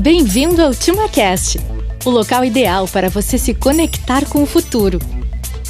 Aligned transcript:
Bem-vindo 0.00 0.62
ao 0.62 0.74
TimaCast, 0.74 1.60
o 2.06 2.08
local 2.08 2.42
ideal 2.42 2.88
para 2.88 3.10
você 3.10 3.36
se 3.36 3.52
conectar 3.52 4.24
com 4.24 4.42
o 4.42 4.46
futuro. 4.46 4.98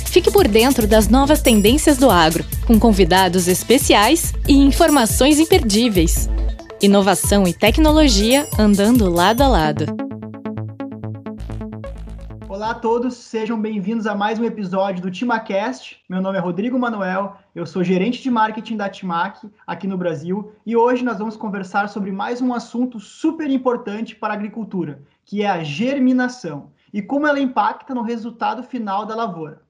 Fique 0.06 0.30
por 0.30 0.46
dentro 0.46 0.86
das 0.86 1.08
novas 1.08 1.42
tendências 1.42 1.96
do 1.96 2.08
agro, 2.08 2.44
com 2.64 2.78
convidados 2.78 3.48
especiais 3.48 4.32
e 4.46 4.52
informações 4.52 5.40
imperdíveis. 5.40 6.30
Inovação 6.80 7.44
e 7.44 7.52
tecnologia 7.52 8.46
andando 8.56 9.12
lado 9.12 9.42
a 9.42 9.48
lado. 9.48 9.99
Olá 12.70 12.78
a 12.78 12.80
todos, 12.80 13.16
sejam 13.16 13.60
bem-vindos 13.60 14.06
a 14.06 14.14
mais 14.14 14.38
um 14.38 14.44
episódio 14.44 15.02
do 15.02 15.10
TimaCast. 15.10 16.00
Meu 16.08 16.22
nome 16.22 16.38
é 16.38 16.40
Rodrigo 16.40 16.78
Manuel, 16.78 17.36
eu 17.52 17.66
sou 17.66 17.82
gerente 17.82 18.22
de 18.22 18.30
marketing 18.30 18.76
da 18.76 18.88
Timac 18.88 19.50
aqui 19.66 19.88
no 19.88 19.98
Brasil 19.98 20.52
e 20.64 20.76
hoje 20.76 21.04
nós 21.04 21.18
vamos 21.18 21.36
conversar 21.36 21.88
sobre 21.88 22.12
mais 22.12 22.40
um 22.40 22.54
assunto 22.54 23.00
super 23.00 23.50
importante 23.50 24.14
para 24.14 24.34
a 24.34 24.36
agricultura, 24.36 25.02
que 25.24 25.42
é 25.42 25.48
a 25.48 25.64
germinação 25.64 26.70
e 26.94 27.02
como 27.02 27.26
ela 27.26 27.40
impacta 27.40 27.92
no 27.92 28.02
resultado 28.02 28.62
final 28.62 29.04
da 29.04 29.16
lavoura. 29.16 29.62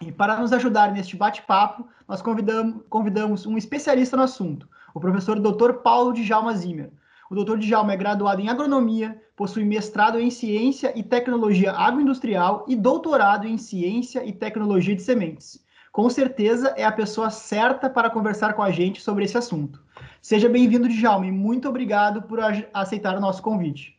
E 0.00 0.10
para 0.10 0.40
nos 0.40 0.50
ajudar 0.50 0.90
neste 0.90 1.18
bate-papo, 1.18 1.86
nós 2.08 2.22
convidamos, 2.22 2.82
convidamos 2.88 3.44
um 3.44 3.58
especialista 3.58 4.16
no 4.16 4.22
assunto, 4.22 4.66
o 4.94 5.00
professor 5.00 5.38
Dr. 5.38 5.82
Paulo 5.82 6.14
Djalma 6.14 6.54
Zimmer. 6.54 6.92
O 7.30 7.34
Dr. 7.34 7.58
Djalma 7.58 7.92
é 7.92 7.96
graduado 7.96 8.40
em 8.40 8.48
agronomia, 8.48 9.20
possui 9.36 9.62
mestrado 9.62 10.18
em 10.18 10.30
ciência 10.30 10.98
e 10.98 11.02
tecnologia 11.02 11.72
agroindustrial 11.72 12.64
e 12.66 12.74
doutorado 12.74 13.46
em 13.46 13.58
ciência 13.58 14.24
e 14.24 14.32
tecnologia 14.32 14.96
de 14.96 15.02
sementes. 15.02 15.62
Com 15.92 16.08
certeza 16.08 16.72
é 16.74 16.84
a 16.84 16.92
pessoa 16.92 17.28
certa 17.28 17.90
para 17.90 18.08
conversar 18.08 18.54
com 18.54 18.62
a 18.62 18.70
gente 18.70 19.02
sobre 19.02 19.24
esse 19.24 19.36
assunto. 19.36 19.82
Seja 20.22 20.48
bem-vindo, 20.48 20.88
Djalma, 20.88 21.26
e 21.26 21.32
muito 21.32 21.68
obrigado 21.68 22.22
por 22.22 22.38
aceitar 22.72 23.14
o 23.14 23.20
nosso 23.20 23.42
convite. 23.42 23.94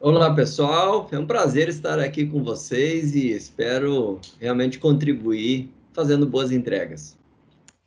Olá, 0.00 0.34
pessoal. 0.34 1.08
É 1.12 1.18
um 1.18 1.26
prazer 1.26 1.68
estar 1.68 2.00
aqui 2.00 2.26
com 2.26 2.42
vocês 2.42 3.14
e 3.14 3.30
espero 3.30 4.20
realmente 4.40 4.80
contribuir 4.80 5.72
fazendo 5.92 6.26
boas 6.26 6.50
entregas. 6.50 7.16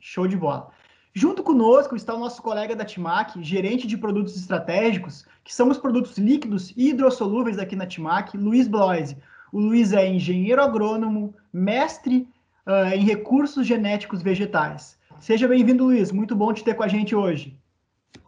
Show 0.00 0.26
de 0.26 0.38
bola. 0.38 0.70
Junto 1.12 1.42
conosco 1.42 1.96
está 1.96 2.14
o 2.14 2.18
nosso 2.20 2.40
colega 2.40 2.76
da 2.76 2.84
Timac, 2.84 3.42
gerente 3.42 3.86
de 3.86 3.96
produtos 3.96 4.36
estratégicos, 4.36 5.24
que 5.42 5.52
são 5.52 5.68
os 5.68 5.76
produtos 5.76 6.16
líquidos 6.16 6.72
e 6.76 6.90
hidrossolúveis 6.90 7.58
aqui 7.58 7.74
na 7.74 7.86
Timac, 7.86 8.36
Luiz 8.36 8.68
Bloise. 8.68 9.16
O 9.52 9.58
Luiz 9.58 9.92
é 9.92 10.06
engenheiro 10.06 10.62
agrônomo, 10.62 11.34
mestre 11.52 12.28
uh, 12.64 12.94
em 12.94 13.04
recursos 13.04 13.66
genéticos 13.66 14.22
vegetais. 14.22 14.96
Seja 15.18 15.48
bem-vindo, 15.48 15.84
Luiz. 15.84 16.12
Muito 16.12 16.36
bom 16.36 16.52
te 16.52 16.62
ter 16.62 16.74
com 16.74 16.84
a 16.84 16.88
gente 16.88 17.14
hoje. 17.14 17.58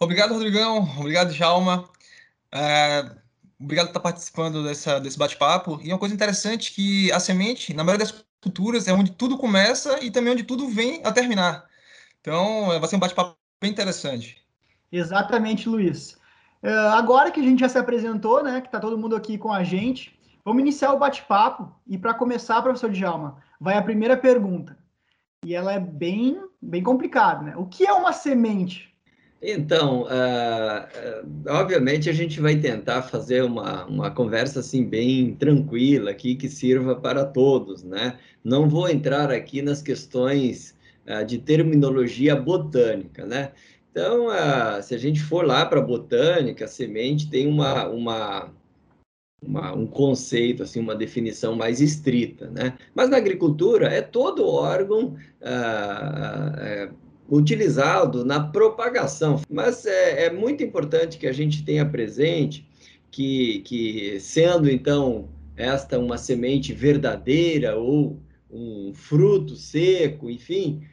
Obrigado, 0.01 0.35
Rodrigão. 0.35 0.79
Obrigado, 0.99 1.33
Jalma. 1.33 1.89
É, 2.51 3.09
obrigado 3.61 3.87
por 3.87 3.91
estar 3.91 4.01
participando 4.01 4.65
dessa, 4.65 4.99
desse 4.99 5.17
bate-papo. 5.17 5.81
E 5.85 5.89
uma 5.89 5.99
coisa 5.99 6.15
interessante 6.15 6.73
que 6.73 7.13
a 7.13 7.21
semente, 7.21 7.73
na 7.73 7.85
maioria 7.85 8.05
das 8.05 8.25
culturas, 8.43 8.89
é 8.89 8.93
onde 8.93 9.13
tudo 9.13 9.39
começa 9.39 10.03
e 10.05 10.11
também 10.11 10.33
onde 10.33 10.43
tudo 10.43 10.69
vem 10.69 11.01
a 11.05 11.13
terminar. 11.13 11.65
Então, 12.23 12.69
vai 12.79 12.89
ser 12.89 12.95
um 12.97 13.01
bate-papo 13.01 13.37
bem 13.61 13.73
interessante. 13.73 14.41
Exatamente, 14.93 15.69
Luiz. 15.69 16.13
Uh, 16.63 16.93
agora 16.93 17.33
que 17.33 17.41
a 17.41 17.43
gente 17.43 17.59
já 17.61 17.69
se 17.69 17.77
apresentou, 17.77 18.45
né, 18.45 18.61
que 18.61 18.69
está 18.69 18.79
todo 18.79 18.97
mundo 18.97 19.17
aqui 19.17 19.37
com 19.37 19.53
a 19.53 19.65
gente, 19.65 20.17
vamos 20.45 20.63
iniciar 20.63 20.93
o 20.93 20.99
bate-papo. 20.99 21.69
E 21.85 21.99
para 21.99 22.15
começar, 22.15 22.63
professor 22.63 22.91
Djalma, 22.91 23.39
vai 23.61 23.77
a 23.77 23.83
primeira 23.83 24.17
pergunta. 24.17 24.79
E 25.45 25.53
ela 25.53 25.73
é 25.73 25.81
bem, 25.81 26.41
bem 26.61 26.81
complicada, 26.81 27.43
né? 27.43 27.55
O 27.57 27.67
que 27.67 27.85
é 27.85 27.93
uma 27.93 28.13
semente? 28.13 28.95
Então, 29.43 30.03
uh, 30.03 30.07
uh, 30.07 31.51
obviamente 31.51 32.09
a 32.09 32.13
gente 32.13 32.41
vai 32.41 32.55
tentar 32.55 33.03
fazer 33.03 33.43
uma, 33.43 33.85
uma 33.87 34.09
conversa 34.13 34.61
assim 34.61 34.85
bem 34.85 35.35
tranquila 35.35 36.13
aqui 36.13 36.37
que 36.37 36.49
sirva 36.49 36.95
para 36.95 37.25
todos, 37.25 37.83
né? 37.83 38.17
Não 38.45 38.69
vou 38.69 38.89
entrar 38.89 39.33
aqui 39.33 39.61
nas 39.61 39.83
questões 39.83 40.71
uh, 40.71 40.82
de 41.27 41.39
terminologia 41.39 42.37
botânica, 42.37 43.27
né? 43.27 43.53
Então, 43.91 44.29
se 44.83 44.95
a 44.95 44.99
gente 44.99 45.21
for 45.21 45.45
lá 45.45 45.67
para 45.67 45.81
a 45.81 45.85
botânica, 45.85 46.65
a 46.65 46.69
semente 46.69 47.29
tem 47.29 47.47
uma, 47.47 47.89
uma 47.89 48.51
uma, 49.43 49.75
um 49.75 49.87
conceito, 49.87 50.63
assim, 50.63 50.81
uma 50.81 50.95
definição 50.95 51.57
mais 51.57 51.81
estrita, 51.81 52.49
né? 52.49 52.79
Mas 52.95 53.11
na 53.11 53.17
agricultura 53.17 53.89
é 53.89 54.01
todo 54.01 54.47
órgão 54.47 55.17
ah, 55.43 56.55
é, 56.59 56.91
utilizado 57.29 58.25
na 58.25 58.41
propagação. 58.41 59.41
Mas 59.51 59.85
é, 59.85 60.27
é, 60.27 60.33
muito 60.33 60.63
importante 60.63 61.19
que 61.19 61.27
a 61.27 61.33
gente 61.33 61.65
tenha 61.65 61.85
presente 61.85 62.67
que, 63.11 63.61
que, 63.61 64.21
sendo 64.21 64.71
então 64.71 65.29
esta 65.57 65.99
uma 65.99 66.17
semente 66.17 66.73
verdadeira 66.73 67.77
ou 67.77 68.21
um 68.51 68.93
fruto 68.95 69.57
seco, 69.57 70.31
enfim, 70.31 70.83
ah, 70.83 70.92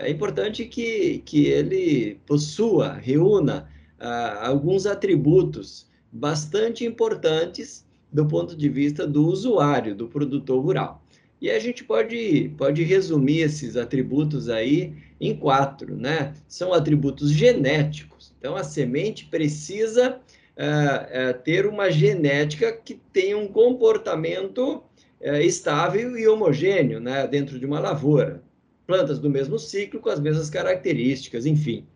é 0.00 0.10
importante 0.10 0.64
que, 0.64 1.18
que 1.24 1.46
ele 1.46 2.20
possua, 2.26 2.92
reúna 2.92 3.68
ah, 3.98 4.46
alguns 4.46 4.86
atributos 4.86 5.88
bastante 6.12 6.84
importantes 6.84 7.84
do 8.12 8.26
ponto 8.26 8.56
de 8.56 8.68
vista 8.68 9.06
do 9.06 9.26
usuário, 9.26 9.94
do 9.94 10.08
produtor 10.08 10.62
rural. 10.62 11.04
E 11.40 11.50
a 11.50 11.58
gente 11.58 11.84
pode, 11.84 12.52
pode 12.56 12.82
resumir 12.82 13.40
esses 13.40 13.76
atributos 13.76 14.48
aí 14.48 14.94
em 15.20 15.34
quatro, 15.34 15.96
né? 15.96 16.34
São 16.46 16.72
atributos 16.72 17.30
genéticos. 17.30 18.34
Então, 18.38 18.56
a 18.56 18.64
semente 18.64 19.26
precisa 19.26 20.16
uh, 20.16 21.30
uh, 21.30 21.42
ter 21.42 21.66
uma 21.66 21.90
genética 21.90 22.72
que 22.72 23.00
tenha 23.12 23.38
um 23.38 23.48
comportamento 23.48 24.82
uh, 25.20 25.36
estável 25.42 26.18
e 26.18 26.28
homogêneo, 26.28 27.00
né? 27.00 27.26
Dentro 27.26 27.58
de 27.58 27.64
uma 27.64 27.80
lavoura. 27.80 28.42
Plantas 28.90 29.20
do 29.20 29.30
mesmo 29.30 29.56
ciclo, 29.56 30.00
com 30.00 30.08
as 30.08 30.18
mesmas 30.18 30.50
características, 30.50 31.46
enfim. 31.46 31.86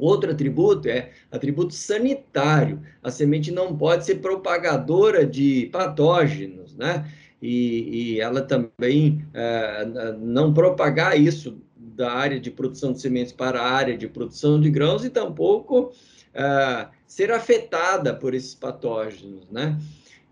Outro 0.00 0.30
atributo 0.30 0.88
é 0.88 1.10
atributo 1.30 1.74
sanitário. 1.74 2.80
A 3.02 3.10
semente 3.10 3.50
não 3.50 3.76
pode 3.76 4.06
ser 4.06 4.14
propagadora 4.14 5.26
de 5.26 5.68
patógenos, 5.70 6.74
né? 6.74 7.06
E, 7.42 8.14
e 8.14 8.20
ela 8.22 8.40
também 8.40 9.22
é, 9.34 9.84
não 10.18 10.54
propagar 10.54 11.20
isso 11.20 11.60
da 11.76 12.10
área 12.10 12.40
de 12.40 12.50
produção 12.50 12.94
de 12.94 13.02
sementes 13.02 13.34
para 13.34 13.60
a 13.60 13.70
área 13.70 13.94
de 13.94 14.08
produção 14.08 14.58
de 14.58 14.70
grãos 14.70 15.04
e 15.04 15.10
tampouco 15.10 15.92
é, 16.32 16.88
ser 17.06 17.30
afetada 17.30 18.14
por 18.14 18.32
esses 18.32 18.54
patógenos, 18.54 19.50
né? 19.50 19.78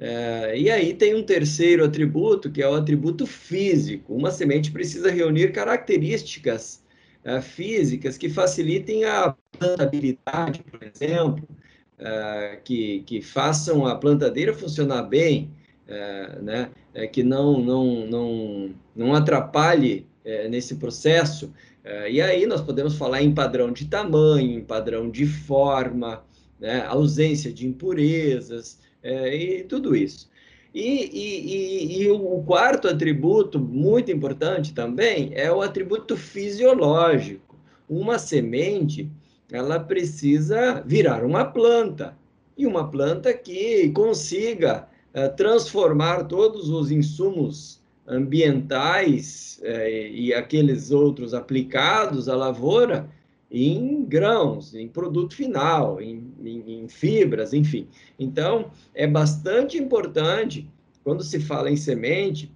É, 0.03 0.59
e 0.59 0.71
aí 0.71 0.95
tem 0.95 1.15
um 1.15 1.23
terceiro 1.23 1.85
atributo, 1.85 2.51
que 2.51 2.63
é 2.63 2.69
o 2.69 2.75
atributo 2.75 3.27
físico. 3.27 4.15
Uma 4.15 4.31
semente 4.31 4.73
precisa 4.73 5.11
reunir 5.11 5.53
características 5.53 6.83
uh, 7.23 7.43
físicas 7.43 8.17
que 8.17 8.31
facilitem 8.31 9.05
a 9.05 9.37
plantabilidade, 9.59 10.63
por 10.63 10.83
exemplo, 10.83 11.47
uh, 11.99 12.63
que, 12.65 13.03
que 13.03 13.21
façam 13.21 13.87
a 13.87 13.95
plantadeira 13.95 14.55
funcionar 14.55 15.03
bem, 15.03 15.51
uh, 15.87 16.43
né? 16.43 16.71
que 17.13 17.23
não, 17.23 17.61
não, 17.61 18.07
não, 18.07 18.75
não 18.97 19.15
atrapalhe 19.15 20.09
nesse 20.51 20.75
processo. 20.75 21.53
e 22.11 22.21
aí 22.21 22.47
nós 22.47 22.61
podemos 22.61 22.97
falar 22.97 23.23
em 23.23 23.33
padrão 23.33 23.73
de 23.73 23.87
tamanho, 23.87 24.59
em 24.59 24.65
padrão 24.65 25.09
de 25.09 25.25
forma, 25.25 26.25
né? 26.59 26.85
ausência 26.87 27.53
de 27.53 27.67
impurezas 27.67 28.77
e 29.05 29.65
tudo 29.65 29.97
isso. 29.97 30.31
E, 30.73 30.81
e, 30.83 32.01
e, 32.01 32.03
e, 32.03 32.11
o 32.11 32.43
quarto 32.45 32.87
atributo, 32.87 33.59
muito 33.59 34.13
importante 34.13 34.73
também, 34.73 35.31
é 35.35 35.51
o 35.51 35.63
atributo 35.63 36.17
fisiológico. 36.17 37.59
Uma 37.89 38.19
semente, 38.19 39.11
ela 39.51 39.81
precisa 39.81 40.81
virar 40.87 41.25
uma 41.25 41.45
planta, 41.45 42.17
e 42.57 42.67
uma 42.67 42.89
planta 42.89 43.33
que 43.33 43.91
consiga 43.91 44.87
uh, 45.15 45.35
transformar 45.35 46.25
todos 46.25 46.69
os 46.69 46.91
insumos 46.91 47.81
ambientais 48.07 49.61
uh, 49.63 49.89
e 49.89 50.33
aqueles 50.35 50.91
outros 50.91 51.35
aplicados 51.35 52.29
à 52.29 52.37
lavoura 52.37 53.09
em 53.51 54.05
grãos, 54.05 54.75
em 54.75 54.87
produto 54.87 55.35
final, 55.35 56.01
em, 56.01 56.33
em, 56.43 56.83
em, 56.83 56.89
fibras, 56.89 57.53
enfim. 57.53 57.89
Então, 58.19 58.71
é 58.95 59.07
bastante 59.07 59.77
importante, 59.77 60.69
quando 61.03 61.25
se 61.25 61.41
fala 61.41 61.71
em 61.71 61.77
semente, 61.77 62.53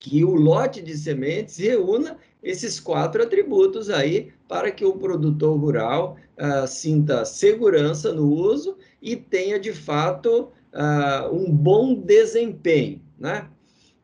que 0.00 0.24
o 0.24 0.34
lote 0.34 0.80
de 0.80 0.96
sementes 0.96 1.58
reúna 1.58 2.16
esses 2.42 2.78
quatro 2.78 3.22
atributos 3.22 3.90
aí 3.90 4.32
para 4.46 4.70
que 4.70 4.84
o 4.84 4.96
produtor 4.96 5.58
rural 5.58 6.16
uh, 6.38 6.66
sinta 6.66 7.24
segurança 7.24 8.12
no 8.12 8.32
uso 8.32 8.78
e 9.02 9.16
tenha, 9.16 9.58
de 9.58 9.72
fato, 9.72 10.52
uh, 10.72 11.34
um 11.34 11.50
bom 11.50 11.94
desempenho, 11.94 13.02
né? 13.18 13.48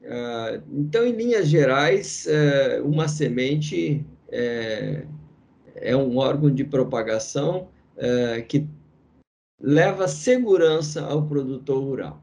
Uh, 0.02 0.62
então, 0.80 1.06
em 1.06 1.12
linhas 1.12 1.48
gerais, 1.48 2.26
eh, 2.26 2.82
uma 2.84 3.08
semente 3.08 4.04
é 4.28 5.06
um 5.96 6.16
órgão 6.18 6.52
de 6.52 6.64
propagação 6.64 7.68
é, 7.96 8.42
que 8.42 8.66
leva 9.60 10.08
segurança 10.08 11.04
ao 11.06 11.22
produtor 11.26 11.82
rural. 11.82 12.22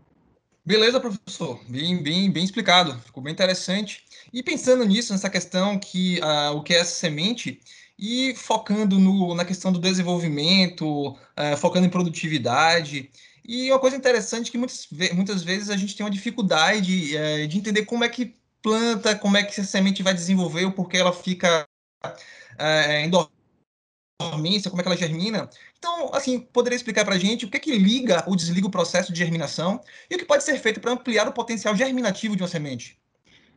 Beleza, 0.64 1.00
professor. 1.00 1.60
Bem, 1.68 2.02
bem, 2.04 2.32
bem 2.32 2.44
explicado. 2.44 2.98
Ficou 3.00 3.24
bem 3.24 3.34
interessante. 3.34 4.04
E 4.32 4.44
pensando 4.44 4.86
nisso, 4.86 5.12
nessa 5.12 5.30
questão 5.30 5.80
que 5.80 6.20
uh, 6.20 6.56
o 6.56 6.62
que 6.62 6.74
é 6.74 6.78
essa 6.78 6.94
semente, 6.94 7.60
e 7.98 8.36
focando 8.36 9.00
no, 9.00 9.34
na 9.34 9.44
questão 9.44 9.72
do 9.72 9.80
desenvolvimento, 9.80 11.10
uh, 11.10 11.58
focando 11.58 11.88
em 11.88 11.90
produtividade. 11.90 13.10
E 13.44 13.72
uma 13.72 13.80
coisa 13.80 13.96
interessante 13.96 14.52
que 14.52 14.58
muitas, 14.58 14.88
muitas 15.14 15.44
vezes 15.44 15.70
a 15.70 15.78
gente 15.78 15.96
tem 15.96 16.06
uma 16.06 16.12
dificuldade 16.12 17.16
uh, 17.16 17.48
de 17.48 17.58
entender 17.58 17.86
como 17.86 18.04
é 18.04 18.10
que 18.10 18.36
planta, 18.62 19.16
como 19.16 19.38
é 19.38 19.44
que 19.44 19.52
essa 19.52 19.64
semente 19.64 20.04
vai 20.04 20.14
desenvolver, 20.14 20.66
ou 20.66 20.72
porque 20.72 20.98
ela 20.98 21.12
fica 21.12 21.68
uh, 22.06 22.92
em 22.92 23.10
dormência, 24.30 24.70
como 24.70 24.82
é 24.82 24.84
que 24.84 24.90
ela 24.90 24.98
germina. 24.98 25.50
Então, 25.78 26.12
assim, 26.14 26.40
poderia 26.40 26.76
explicar 26.76 27.04
para 27.04 27.16
a 27.16 27.20
gente 27.20 27.46
o 27.46 27.50
que, 27.50 27.58
é 27.58 27.60
que 27.60 27.78
liga 27.78 28.24
ou 28.28 28.36
desliga 28.36 28.68
o 28.68 28.72
processo 28.72 29.12
de 29.12 29.20
germinação 29.20 29.82
e 30.10 30.16
o 30.16 30.18
que 30.18 30.26
pode 30.26 30.44
ser 30.44 30.58
feito 30.60 30.80
para 30.80 30.92
ampliar 30.92 31.28
o 31.28 31.34
potencial 31.34 31.76
germinativo 31.76 32.36
de 32.36 32.44
uma 32.44 32.48
semente? 32.48 32.98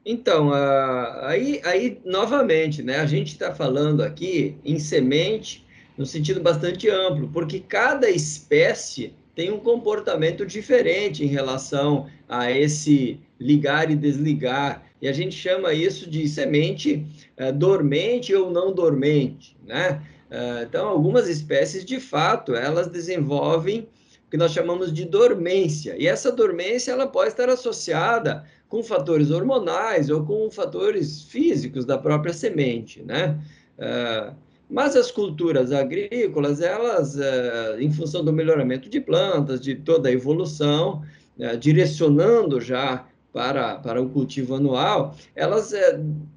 Então, 0.07 0.49
uh, 0.49 1.25
aí, 1.25 1.61
aí, 1.65 1.99
novamente, 2.05 2.83
né, 2.83 2.99
a 2.99 3.07
gente 3.07 3.33
está 3.33 3.55
falando 3.55 4.03
aqui 4.03 4.57
em 4.65 4.79
semente 4.79 5.65
no 5.97 6.05
sentido 6.05 6.41
bastante 6.41 6.91
amplo, 6.91 7.29
porque 7.33 7.61
cada 7.61 8.11
espécie 8.11 9.15
tem 9.35 9.51
um 9.51 9.59
comportamento 9.59 10.45
diferente 10.45 11.25
em 11.25 11.29
relação 11.29 12.07
a 12.29 12.51
esse 12.51 13.19
ligar 13.39 13.91
e 13.91 13.97
desligar. 13.97 14.85
E 15.01 15.09
a 15.09 15.13
gente 15.13 15.37
chama 15.37 15.73
isso 15.73 16.09
de 16.09 16.29
semente 16.29 17.07
uh, 17.39 17.53
dormente 17.53 18.35
ou 18.35 18.51
não 18.51 18.73
dormente, 18.73 19.57
né? 19.65 20.03
Uh, 20.35 20.65
então, 20.65 20.89
algumas 20.89 21.29
espécies, 21.29 21.85
de 21.85 22.01
fato, 22.01 22.57
elas 22.57 22.89
desenvolvem 22.89 23.89
o 24.27 24.31
que 24.31 24.37
nós 24.37 24.53
chamamos 24.53 24.93
de 24.93 25.05
dormência. 25.05 25.95
E 25.97 26.09
essa 26.09 26.33
dormência 26.33 26.91
ela 26.91 27.07
pode 27.07 27.29
estar 27.29 27.49
associada 27.49 28.45
com 28.69 28.83
fatores 28.83 29.31
hormonais 29.31 30.11
ou 30.11 30.25
com 30.25 30.51
fatores 30.51 31.23
físicos 31.23 31.85
da 31.85 31.97
própria 31.97 32.33
semente, 32.33 33.01
né? 33.03 33.39
Uh, 33.79 34.35
mas 34.69 34.97
as 34.97 35.13
culturas 35.13 35.71
agrícolas, 35.71 36.61
elas, 36.61 37.15
uh, 37.15 37.79
em 37.79 37.93
função 37.93 38.25
do 38.25 38.33
melhoramento 38.33 38.89
de 38.89 39.01
plantas, 39.01 39.61
de 39.61 39.77
toda 39.77 40.09
a 40.09 40.13
evolução, 40.13 41.05
uh, 41.39 41.57
direcionando 41.57 42.61
já 42.61 43.07
para, 43.35 43.79
para 43.79 44.01
o 44.01 44.09
cultivo 44.09 44.55
anual, 44.55 45.17
elas, 45.35 45.73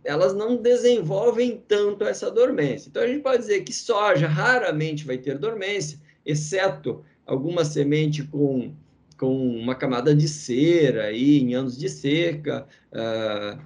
elas 0.04 0.34
não 0.34 0.58
desenvolvem 0.58 1.62
tanto 1.68 2.04
essa 2.04 2.32
dormência. 2.32 2.90
Então, 2.90 3.04
a 3.04 3.08
gente 3.08 3.22
pode 3.22 3.38
dizer 3.38 3.62
que 3.62 3.72
soja 3.72 4.28
raramente 4.28 5.06
vai 5.06 5.20
ter 5.20 5.38
dormência, 5.38 6.00
exceto 6.26 7.06
alguma 7.24 7.64
semente 7.64 8.24
com 8.24 8.74
com 9.16 9.36
uma 9.36 9.74
camada 9.74 10.14
de 10.14 10.28
cera 10.28 11.06
aí 11.06 11.40
em 11.40 11.56
anos 11.56 11.76
de 11.76 11.90
seca, 11.90 12.68
uh, 12.94 13.60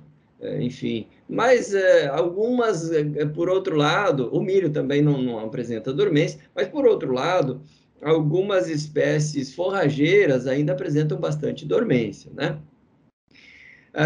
enfim. 0.62 1.08
Mas 1.28 1.74
uh, 1.74 2.12
algumas, 2.14 2.90
por 3.36 3.50
outro 3.50 3.76
lado, 3.76 4.30
o 4.34 4.42
milho 4.42 4.70
também 4.70 5.02
não, 5.02 5.22
não 5.22 5.40
apresenta 5.40 5.92
dormência, 5.92 6.40
mas 6.56 6.70
por 6.70 6.86
outro 6.86 7.12
lado, 7.12 7.62
algumas 8.02 8.70
espécies 8.70 9.54
forrageiras 9.54 10.48
ainda 10.48 10.72
apresentam 10.72 11.20
bastante 11.20 11.66
dormência, 11.66 12.32
né? 12.34 12.58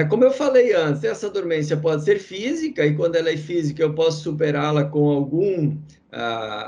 Como 0.10 0.24
eu 0.24 0.32
falei 0.32 0.74
antes, 0.74 1.04
essa 1.04 1.30
dormência 1.30 1.78
pode 1.78 2.04
ser 2.04 2.18
física, 2.18 2.86
e 2.86 2.96
quando 2.96 3.16
ela 3.16 3.30
é 3.30 3.38
física, 3.38 3.84
eu 3.84 3.94
posso 3.94 4.24
superá-la 4.24 4.86
com 4.86 5.10
algum 5.12 5.78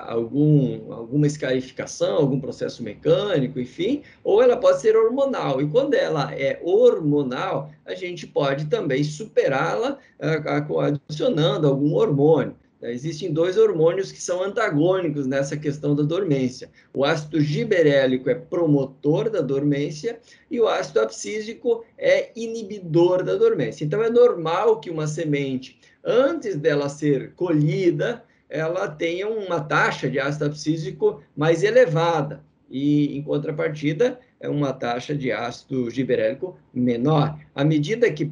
algum, 0.07 0.91
alguma 0.91 1.25
escarificação, 1.25 2.17
algum 2.17 2.39
processo 2.39 2.83
mecânico, 2.83 3.59
enfim, 3.59 4.03
ou 4.23 4.41
ela 4.41 4.57
pode 4.57 4.81
ser 4.81 4.95
hormonal. 4.95 5.61
E 5.61 5.69
quando 5.69 5.93
ela 5.93 6.33
é 6.33 6.59
hormonal, 6.61 7.71
a 7.85 7.95
gente 7.95 8.27
pode 8.27 8.65
também 8.65 9.03
superá-la 9.03 9.97
adicionando 10.19 11.67
algum 11.67 11.93
hormônio. 11.93 12.55
Existem 12.81 13.33
dois 13.33 13.57
hormônios 13.57 14.11
que 14.11 14.21
são 14.21 14.43
antagônicos 14.43 15.25
nessa 15.25 15.57
questão 15.57 15.95
da 15.95 16.03
dormência. 16.03 16.69
O 16.93 17.03
ácido 17.03 17.41
giberélico 17.41 18.29
é 18.29 18.35
promotor 18.35 19.29
da 19.29 19.41
dormência 19.41 20.19
e 20.49 20.59
o 20.59 20.67
ácido 20.67 20.99
abscísico 20.99 21.83
é 21.97 22.31
inibidor 22.35 23.23
da 23.23 23.35
dormência. 23.35 23.83
Então, 23.83 24.03
é 24.03 24.09
normal 24.09 24.79
que 24.79 24.91
uma 24.91 25.07
semente, 25.07 25.79
antes 26.03 26.55
dela 26.55 26.87
ser 26.87 27.33
colhida, 27.33 28.23
ela 28.49 28.87
tenha 28.87 29.27
uma 29.27 29.59
taxa 29.59 30.09
de 30.09 30.19
ácido 30.19 30.45
abscísico 30.45 31.21
mais 31.35 31.63
elevada 31.63 32.43
e, 32.69 33.17
em 33.17 33.21
contrapartida, 33.23 34.19
é 34.39 34.47
uma 34.47 34.71
taxa 34.71 35.15
de 35.15 35.31
ácido 35.31 35.89
giberélico 35.89 36.57
menor. 36.73 37.39
À 37.55 37.63
medida 37.63 38.11
que, 38.11 38.31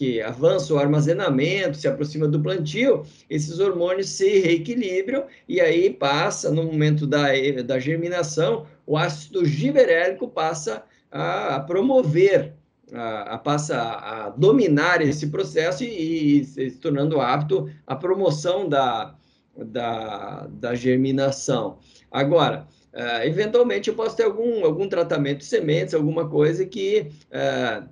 que 0.00 0.22
avança 0.22 0.72
o 0.72 0.78
armazenamento, 0.78 1.76
se 1.76 1.86
aproxima 1.86 2.26
do 2.26 2.40
plantio, 2.40 3.04
esses 3.28 3.60
hormônios 3.60 4.08
se 4.08 4.38
reequilibram 4.38 5.26
e 5.46 5.60
aí 5.60 5.90
passa, 5.90 6.50
no 6.50 6.64
momento 6.64 7.06
da, 7.06 7.26
da 7.62 7.78
germinação, 7.78 8.64
o 8.86 8.96
ácido 8.96 9.44
giberélico 9.44 10.26
passa 10.26 10.84
a, 11.10 11.56
a 11.56 11.60
promover 11.60 12.54
a, 12.94 13.34
a, 13.34 13.38
passa 13.38 13.78
a 13.78 14.30
dominar 14.30 15.02
esse 15.02 15.26
processo 15.26 15.84
e, 15.84 16.40
e, 16.40 16.44
se 16.46 16.70
tornando 16.78 17.20
apto 17.20 17.70
à 17.86 17.94
promoção 17.94 18.66
da, 18.66 19.14
da, 19.54 20.46
da 20.50 20.74
germinação. 20.74 21.76
Agora, 22.10 22.66
uh, 22.94 23.26
eventualmente 23.26 23.90
eu 23.90 23.94
posso 23.94 24.16
ter 24.16 24.24
algum, 24.24 24.64
algum 24.64 24.88
tratamento 24.88 25.40
de 25.40 25.44
sementes, 25.44 25.92
alguma 25.92 26.26
coisa 26.26 26.64
que, 26.64 27.10
uh, 27.26 27.86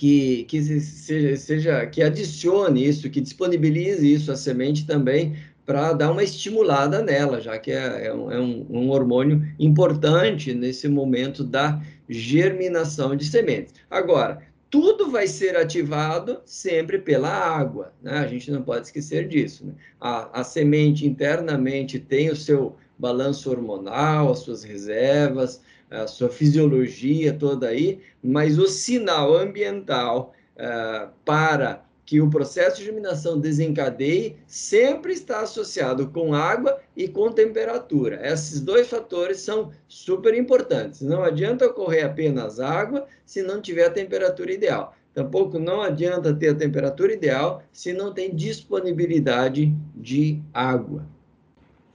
que, 0.00 0.44
que 0.44 0.62
seja, 0.80 1.36
seja, 1.36 1.86
que 1.86 2.02
adicione 2.02 2.88
isso, 2.88 3.10
que 3.10 3.20
disponibilize 3.20 4.10
isso 4.10 4.32
à 4.32 4.34
semente 4.34 4.86
também 4.86 5.36
para 5.66 5.92
dar 5.92 6.10
uma 6.10 6.24
estimulada 6.24 7.02
nela, 7.02 7.38
já 7.38 7.58
que 7.58 7.70
é, 7.70 8.06
é, 8.06 8.14
um, 8.14 8.32
é 8.32 8.40
um, 8.40 8.88
hormônio 8.88 9.46
importante 9.58 10.54
nesse 10.54 10.88
momento 10.88 11.44
da 11.44 11.82
germinação 12.08 13.14
de 13.14 13.26
sementes. 13.26 13.74
Agora, 13.90 14.40
tudo 14.70 15.10
vai 15.10 15.26
ser 15.26 15.54
ativado 15.54 16.40
sempre 16.46 16.98
pela 16.98 17.28
água, 17.28 17.92
né? 18.02 18.20
A 18.20 18.26
gente 18.26 18.50
não 18.50 18.62
pode 18.62 18.86
esquecer 18.86 19.28
disso. 19.28 19.66
Né? 19.66 19.74
A, 20.00 20.40
a 20.40 20.44
semente 20.44 21.06
internamente 21.06 21.98
tem 21.98 22.30
o 22.30 22.36
seu 22.36 22.74
balanço 22.98 23.50
hormonal, 23.50 24.32
as 24.32 24.38
suas 24.38 24.64
reservas, 24.64 25.60
a 25.90 26.06
sua 26.06 26.28
fisiologia 26.28 27.32
toda 27.32 27.68
aí, 27.68 28.00
mas 28.22 28.58
o 28.58 28.66
sinal 28.66 29.34
ambiental 29.36 30.32
uh, 30.56 31.10
para 31.24 31.84
que 32.10 32.20
o 32.20 32.28
processo 32.28 32.78
de 32.78 32.86
germinação 32.86 33.38
desencadeie 33.38 34.36
sempre 34.44 35.12
está 35.12 35.42
associado 35.42 36.08
com 36.08 36.34
água 36.34 36.80
e 36.96 37.06
com 37.06 37.30
temperatura. 37.30 38.20
Esses 38.26 38.60
dois 38.60 38.88
fatores 38.88 39.38
são 39.38 39.70
super 39.86 40.34
importantes. 40.34 41.02
Não 41.02 41.22
adianta 41.22 41.66
ocorrer 41.66 42.04
apenas 42.04 42.58
água 42.58 43.06
se 43.24 43.42
não 43.42 43.60
tiver 43.60 43.86
a 43.86 43.90
temperatura 43.90 44.52
ideal. 44.52 44.96
Tampouco 45.14 45.58
não 45.58 45.82
adianta 45.82 46.34
ter 46.34 46.48
a 46.48 46.54
temperatura 46.54 47.12
ideal 47.12 47.62
se 47.72 47.92
não 47.92 48.12
tem 48.12 48.34
disponibilidade 48.34 49.72
de 49.94 50.42
água. 50.52 51.06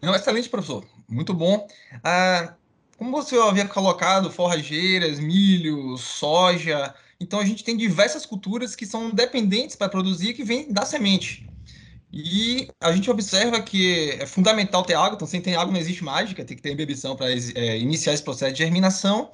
Não, 0.02 0.16
excelente, 0.16 0.50
professor. 0.50 0.86
Muito 1.10 1.34
bom. 1.34 1.68
Ah, 2.02 2.56
como 2.98 3.12
você 3.12 3.38
havia 3.38 3.68
colocado, 3.68 4.32
forrageiras, 4.32 5.20
milho, 5.20 5.98
soja, 5.98 6.94
então 7.20 7.40
a 7.40 7.46
gente 7.46 7.64
tem 7.64 7.76
diversas 7.78 8.26
culturas 8.26 8.76
que 8.76 8.86
são 8.86 9.12
dependentes 9.12 9.76
para 9.76 9.90
produzir 9.90 10.34
que 10.34 10.44
vêm 10.44 10.72
da 10.72 10.86
semente. 10.86 11.48
E 12.18 12.70
a 12.80 12.94
gente 12.94 13.12
observa 13.12 13.62
que 13.62 14.12
é 14.12 14.26
fundamental 14.26 14.84
ter 14.84 14.94
água, 14.94 15.16
então 15.16 15.28
sem 15.28 15.42
ter 15.42 15.56
água 15.56 15.74
não 15.74 15.80
existe 15.80 16.04
mágica, 16.04 16.46
tem 16.46 16.56
que 16.56 16.64
ter 16.64 16.72
embebição 16.72 17.16
para 17.16 17.28
é, 17.30 17.78
iniciar 17.78 18.14
esse 18.14 18.24
processo 18.24 18.54
de 18.54 18.60
germinação. 18.60 19.32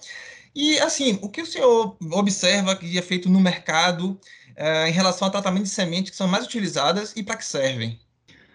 E 0.55 0.79
assim, 0.79 1.19
o 1.21 1.29
que 1.29 1.43
o 1.43 1.45
senhor 1.45 1.95
observa 2.11 2.75
que 2.75 2.97
é 2.97 3.01
feito 3.03 3.29
no 3.29 3.39
mercado 3.39 4.19
é, 4.55 4.89
em 4.89 4.91
relação 4.91 5.27
ao 5.27 5.31
tratamento 5.31 5.63
de 5.63 5.69
sementes 5.69 6.09
que 6.09 6.17
são 6.17 6.27
mais 6.27 6.45
utilizadas 6.45 7.13
e 7.15 7.21
para 7.23 7.37
que 7.37 7.45
servem? 7.45 7.99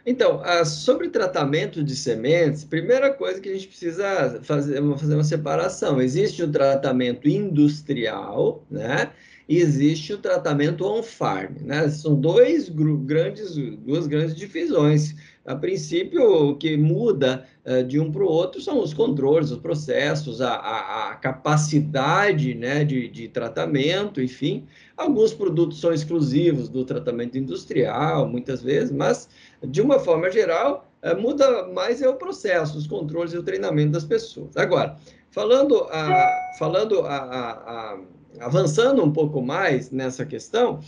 Então, 0.07 0.41
sobre 0.65 1.09
tratamento 1.09 1.83
de 1.83 1.97
sementes, 1.97 2.63
primeira 2.63 3.13
coisa 3.13 3.41
que 3.41 3.49
a 3.49 3.53
gente 3.53 3.67
precisa 3.67 4.41
fazer, 4.45 4.81
fazer 4.97 5.15
uma 5.15 5.25
separação. 5.25 6.01
Existe 6.01 6.45
o 6.45 6.51
tratamento 6.51 7.29
industrial, 7.29 8.65
né? 8.71 9.11
E 9.49 9.59
existe 9.59 10.13
o 10.13 10.19
tratamento 10.19 10.85
on-farm, 10.87 11.57
né? 11.61 11.89
São 11.89 12.15
dois 12.15 12.69
grandes, 12.69 13.57
duas 13.79 14.07
grandes 14.07 14.37
divisões 14.37 15.15
a 15.47 15.55
princípio, 15.55 16.51
o 16.51 16.57
que 16.57 16.77
muda 16.77 17.47
uh, 17.65 17.85
de 17.85 18.01
um 18.01 18.11
para 18.11 18.25
o 18.25 18.27
outro 18.27 18.61
são 18.61 18.81
os 18.81 18.93
controles, 18.93 19.53
os 19.53 19.59
processos, 19.59 20.41
a, 20.41 20.55
a, 20.55 21.11
a 21.11 21.15
capacidade 21.15 22.53
né, 22.55 22.85
de, 22.85 23.09
de, 23.09 23.29
tratamento, 23.29 24.21
enfim. 24.21 24.67
Alguns 24.97 25.33
produtos 25.33 25.81
são 25.81 25.93
exclusivos 25.93 26.69
do 26.69 26.85
tratamento 26.85 27.39
industrial, 27.39 28.29
muitas 28.29 28.61
vezes, 28.61 28.91
mas, 28.91 29.29
de 29.63 29.81
uma 29.81 30.01
forma 30.01 30.29
geral, 30.31 30.91
uh, 31.05 31.21
muda 31.21 31.69
mais 31.69 32.03
é 32.03 32.09
o 32.09 32.17
processo, 32.17 32.77
os 32.77 32.89
controles 32.89 33.33
e 33.33 33.39
o 33.39 33.43
treinamento 33.43 33.93
das 33.93 34.05
pessoas. 34.05 34.57
Agora, 34.57 34.97
falando, 35.31 35.87
a, 35.91 36.29
falando 36.59 37.03
a, 37.03 38.01
avançando 38.41 39.03
um 39.05 39.13
pouco 39.13 39.41
mais 39.41 39.93
nessa 39.93 40.27
questão, 40.27 40.81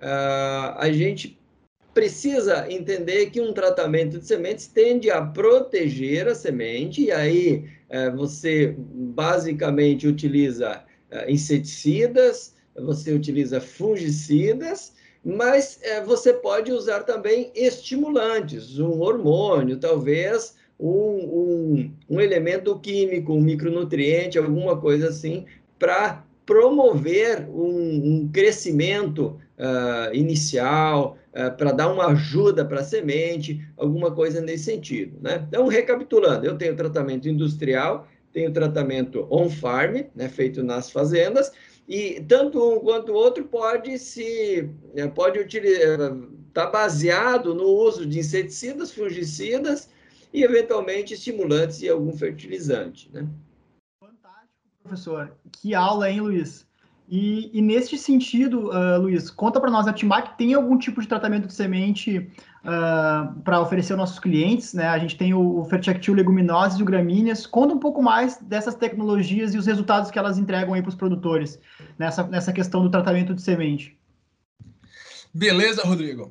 a 0.00 0.90
gente 0.90 1.39
precisa 1.92 2.70
entender 2.70 3.30
que 3.30 3.40
um 3.40 3.52
tratamento 3.52 4.18
de 4.18 4.26
sementes 4.26 4.66
tende 4.66 5.10
a 5.10 5.22
proteger 5.22 6.28
a 6.28 6.34
semente, 6.34 7.04
e 7.04 7.12
aí 7.12 7.64
uh, 7.90 8.16
você 8.16 8.74
basicamente 8.78 10.06
utiliza 10.06 10.82
uh, 11.10 11.30
inseticidas, 11.30 12.54
você 12.76 13.12
utiliza 13.12 13.60
fungicidas, 13.60 14.92
mas 15.24 15.80
uh, 15.82 16.06
você 16.06 16.32
pode 16.32 16.72
usar 16.72 17.02
também 17.02 17.50
estimulantes, 17.54 18.78
um 18.78 19.00
hormônio, 19.00 19.76
talvez 19.76 20.54
um, 20.78 20.88
um, 20.88 21.94
um 22.08 22.20
elemento 22.20 22.78
químico, 22.78 23.34
um 23.34 23.40
micronutriente, 23.40 24.38
alguma 24.38 24.80
coisa 24.80 25.08
assim, 25.08 25.44
para 25.78 26.24
promover 26.46 27.48
um, 27.48 28.22
um 28.22 28.30
crescimento 28.32 29.38
uh, 29.58 30.14
inicial, 30.14 31.18
uh, 31.34 31.56
para 31.56 31.72
dar 31.72 31.92
uma 31.92 32.06
ajuda 32.08 32.64
para 32.64 32.80
a 32.80 32.84
semente, 32.84 33.66
alguma 33.76 34.10
coisa 34.10 34.40
nesse 34.40 34.64
sentido. 34.64 35.18
Né? 35.20 35.44
Então, 35.48 35.66
recapitulando, 35.66 36.46
eu 36.46 36.56
tenho 36.56 36.76
tratamento 36.76 37.28
industrial, 37.28 38.06
tenho 38.32 38.52
tratamento 38.52 39.26
on-farm, 39.30 40.04
né, 40.14 40.28
feito 40.28 40.62
nas 40.62 40.90
fazendas, 40.90 41.52
e 41.88 42.24
tanto 42.28 42.62
um 42.62 42.78
quanto 42.78 43.10
o 43.10 43.16
outro 43.16 43.44
pode 43.44 43.98
se 43.98 44.70
eh, 44.94 45.08
pode 45.08 45.40
utilizar 45.40 45.98
está 46.50 46.66
baseado 46.66 47.54
no 47.54 47.64
uso 47.64 48.04
de 48.04 48.18
inseticidas, 48.18 48.92
fungicidas 48.92 49.88
e 50.32 50.42
eventualmente 50.42 51.14
estimulantes 51.14 51.80
e 51.80 51.88
algum 51.88 52.12
fertilizante, 52.12 53.10
né? 53.12 53.28
professor. 54.82 55.36
Que 55.52 55.74
aula, 55.74 56.10
hein, 56.10 56.20
Luiz? 56.20 56.66
E, 57.10 57.50
e 57.52 57.60
neste 57.60 57.98
sentido, 57.98 58.70
uh, 58.70 59.00
Luiz, 59.00 59.30
conta 59.30 59.58
para 59.60 59.68
nós, 59.68 59.88
a 59.88 59.92
Timac 59.92 60.38
tem 60.38 60.54
algum 60.54 60.78
tipo 60.78 61.02
de 61.02 61.08
tratamento 61.08 61.48
de 61.48 61.52
semente 61.52 62.18
uh, 62.18 62.28
ah, 62.64 63.34
para 63.42 63.60
oferecer 63.60 63.94
aos 63.94 63.98
nossos 63.98 64.20
clientes, 64.20 64.74
né? 64.74 64.86
A 64.86 64.96
gente 64.96 65.16
tem 65.16 65.34
o, 65.34 65.60
o 65.60 66.14
Leguminosas 66.14 66.78
e 66.78 66.82
o 66.82 66.86
Gramíneas. 66.86 67.46
Conta 67.46 67.74
um 67.74 67.80
pouco 67.80 68.00
mais 68.00 68.36
dessas 68.36 68.76
tecnologias 68.76 69.52
e 69.54 69.58
os 69.58 69.66
resultados 69.66 70.08
que 70.08 70.20
elas 70.20 70.38
entregam 70.38 70.72
aí 70.72 70.82
para 70.82 70.90
os 70.90 70.94
produtores 70.94 71.58
nessa, 71.98 72.22
nessa 72.22 72.52
questão 72.52 72.80
do 72.80 72.88
tratamento 72.88 73.34
de 73.34 73.42
semente. 73.42 73.98
Beleza, 75.34 75.82
Rodrigo. 75.82 76.30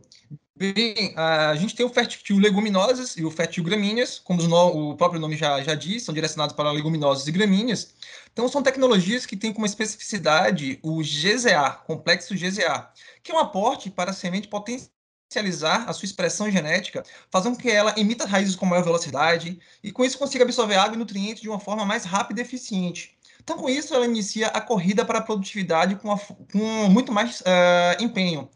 Bem, 0.59 1.13
a 1.15 1.55
gente 1.55 1.73
tem 1.73 1.85
o 1.85 1.89
fértil 1.89 2.37
leguminosas 2.37 3.15
e 3.15 3.23
o 3.23 3.31
fértil 3.31 3.63
gramíneas, 3.63 4.19
como 4.19 4.43
o 4.43 4.97
próprio 4.97 5.17
nome 5.17 5.37
já, 5.37 5.63
já 5.63 5.73
diz, 5.73 6.03
são 6.03 6.13
direcionados 6.13 6.53
para 6.53 6.69
leguminosas 6.69 7.25
e 7.27 7.31
gramíneas. 7.31 7.93
Então, 8.33 8.45
são 8.49 8.61
tecnologias 8.61 9.25
que 9.25 9.37
têm 9.37 9.53
como 9.53 9.65
especificidade 9.65 10.77
o 10.83 11.01
GZA, 11.01 11.71
complexo 11.87 12.35
GZA, 12.35 12.89
que 13.23 13.31
é 13.31 13.35
um 13.35 13.39
aporte 13.39 13.89
para 13.89 14.11
a 14.11 14.13
semente 14.13 14.49
potencializar 14.49 15.87
a 15.87 15.93
sua 15.93 16.05
expressão 16.05 16.51
genética, 16.51 17.05
fazendo 17.31 17.55
com 17.55 17.61
que 17.61 17.71
ela 17.71 17.97
emita 17.97 18.25
raízes 18.25 18.57
com 18.57 18.65
maior 18.65 18.83
velocidade 18.83 19.57
e, 19.81 19.93
com 19.93 20.03
isso, 20.03 20.19
consiga 20.19 20.43
absorver 20.43 20.75
água 20.75 20.95
e 20.95 20.99
nutrientes 20.99 21.41
de 21.41 21.47
uma 21.47 21.61
forma 21.61 21.85
mais 21.85 22.03
rápida 22.03 22.41
e 22.41 22.43
eficiente. 22.43 23.17
Então, 23.41 23.57
com 23.57 23.69
isso, 23.69 23.95
ela 23.95 24.05
inicia 24.05 24.47
a 24.47 24.59
corrida 24.59 25.05
para 25.05 25.19
a 25.19 25.23
produtividade 25.23 25.95
com, 25.95 26.11
a, 26.11 26.19
com 26.19 26.89
muito 26.89 27.13
mais 27.13 27.39
uh, 27.39 28.03
empenho. 28.03 28.49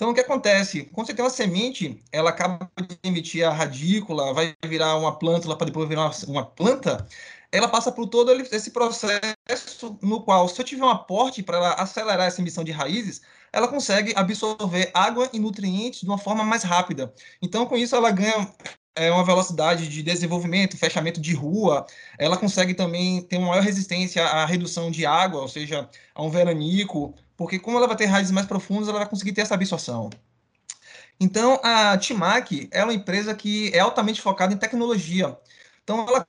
Então, 0.00 0.12
o 0.12 0.14
que 0.14 0.20
acontece? 0.22 0.84
Quando 0.94 1.08
você 1.08 1.12
tem 1.12 1.22
uma 1.22 1.30
semente, 1.30 2.02
ela 2.10 2.30
acaba 2.30 2.70
de 2.88 2.98
emitir 3.04 3.46
a 3.46 3.52
radícula, 3.52 4.32
vai 4.32 4.56
virar 4.64 4.96
uma 4.96 5.18
plântula 5.18 5.54
para 5.54 5.66
depois 5.66 5.86
virar 5.86 6.06
uma, 6.06 6.12
uma, 6.26 6.46
planta, 6.46 7.06
ela 7.52 7.68
passa 7.68 7.92
por 7.92 8.06
todo 8.08 8.32
esse 8.32 8.70
processo 8.70 9.98
no 10.00 10.22
qual, 10.22 10.48
se 10.48 10.58
eu 10.58 10.64
tiver 10.64 10.86
um 10.86 10.88
aporte 10.88 11.42
para 11.42 11.58
ela 11.58 11.72
acelerar 11.74 12.26
essa 12.26 12.40
emissão 12.40 12.64
de 12.64 12.72
raízes, 12.72 13.20
ela 13.52 13.68
consegue 13.68 14.14
absorver 14.16 14.90
água 14.94 15.28
e 15.34 15.38
nutrientes 15.38 16.00
de 16.00 16.06
uma 16.06 16.16
forma 16.16 16.42
mais 16.44 16.62
rápida. 16.62 17.12
Então, 17.42 17.66
com 17.66 17.76
isso, 17.76 17.94
ela 17.94 18.10
ganha 18.10 18.50
é, 18.94 19.10
uma 19.10 19.22
velocidade 19.22 19.86
de 19.86 20.02
desenvolvimento, 20.02 20.78
fechamento 20.78 21.20
de 21.20 21.34
rua, 21.34 21.84
ela 22.18 22.38
consegue 22.38 22.72
também 22.72 23.20
ter 23.20 23.36
uma 23.36 23.48
maior 23.48 23.62
resistência 23.62 24.24
à 24.24 24.46
redução 24.46 24.90
de 24.90 25.04
água, 25.04 25.42
ou 25.42 25.48
seja, 25.48 25.86
a 26.14 26.22
um 26.22 26.30
veranico, 26.30 27.14
porque 27.40 27.58
como 27.58 27.78
ela 27.78 27.86
vai 27.86 27.96
ter 27.96 28.04
raízes 28.04 28.32
mais 28.32 28.46
profundas, 28.46 28.86
ela 28.86 28.98
vai 28.98 29.08
conseguir 29.08 29.32
ter 29.32 29.40
essa 29.40 29.54
absorção. 29.54 30.10
Então, 31.18 31.58
a 31.62 31.96
Timac 31.96 32.68
é 32.70 32.84
uma 32.84 32.92
empresa 32.92 33.34
que 33.34 33.70
é 33.72 33.78
altamente 33.78 34.20
focada 34.20 34.52
em 34.52 34.58
tecnologia. 34.58 35.38
Então, 35.82 36.06
ela 36.06 36.28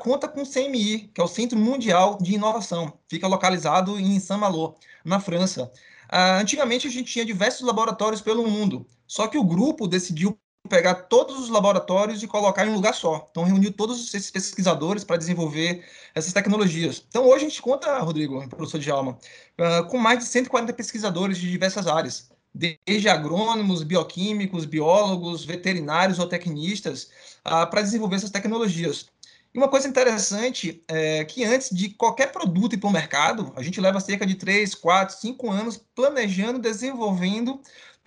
conta 0.00 0.26
com 0.26 0.40
o 0.40 0.50
CMI, 0.50 1.10
que 1.12 1.20
é 1.20 1.24
o 1.24 1.28
Centro 1.28 1.58
Mundial 1.58 2.16
de 2.16 2.32
Inovação. 2.32 2.98
Fica 3.10 3.28
localizado 3.28 4.00
em 4.00 4.18
Saint-Malo, 4.18 4.74
na 5.04 5.20
França. 5.20 5.70
Ah, 6.08 6.38
antigamente, 6.38 6.88
a 6.88 6.90
gente 6.90 7.12
tinha 7.12 7.26
diversos 7.26 7.66
laboratórios 7.66 8.22
pelo 8.22 8.48
mundo, 8.48 8.86
só 9.06 9.26
que 9.26 9.36
o 9.36 9.44
grupo 9.44 9.86
decidiu 9.86 10.40
pegar 10.68 10.94
todos 10.94 11.38
os 11.38 11.48
laboratórios 11.48 12.22
e 12.22 12.26
colocar 12.26 12.66
em 12.66 12.70
um 12.70 12.74
lugar 12.74 12.94
só. 12.94 13.26
Então, 13.30 13.44
reuniu 13.44 13.72
todos 13.72 14.14
esses 14.14 14.30
pesquisadores 14.30 15.02
para 15.02 15.16
desenvolver 15.16 15.84
essas 16.14 16.32
tecnologias. 16.32 17.04
Então, 17.08 17.24
hoje 17.26 17.46
a 17.46 17.48
gente 17.48 17.62
conta, 17.62 17.98
Rodrigo, 17.98 18.46
professor 18.48 18.78
Djalma, 18.78 19.12
uh, 19.58 19.88
com 19.88 19.98
mais 19.98 20.18
de 20.18 20.26
140 20.26 20.72
pesquisadores 20.72 21.38
de 21.38 21.50
diversas 21.50 21.86
áreas, 21.86 22.30
desde 22.54 23.08
agrônomos, 23.08 23.82
bioquímicos, 23.82 24.64
biólogos, 24.64 25.44
veterinários 25.44 26.18
ou 26.18 26.26
tecnistas, 26.26 27.10
uh, 27.46 27.68
para 27.68 27.82
desenvolver 27.82 28.16
essas 28.16 28.30
tecnologias. 28.30 29.06
E 29.54 29.58
uma 29.58 29.68
coisa 29.68 29.88
interessante 29.88 30.84
é 30.88 31.24
que 31.24 31.44
antes 31.44 31.70
de 31.70 31.90
qualquer 31.90 32.30
produto 32.30 32.74
ir 32.74 32.78
para 32.78 32.88
o 32.88 32.92
mercado, 32.92 33.52
a 33.56 33.62
gente 33.62 33.80
leva 33.80 33.98
cerca 33.98 34.26
de 34.26 34.34
3, 34.34 34.74
4, 34.74 35.16
5 35.16 35.50
anos 35.50 35.80
planejando, 35.94 36.58
desenvolvendo 36.58 37.60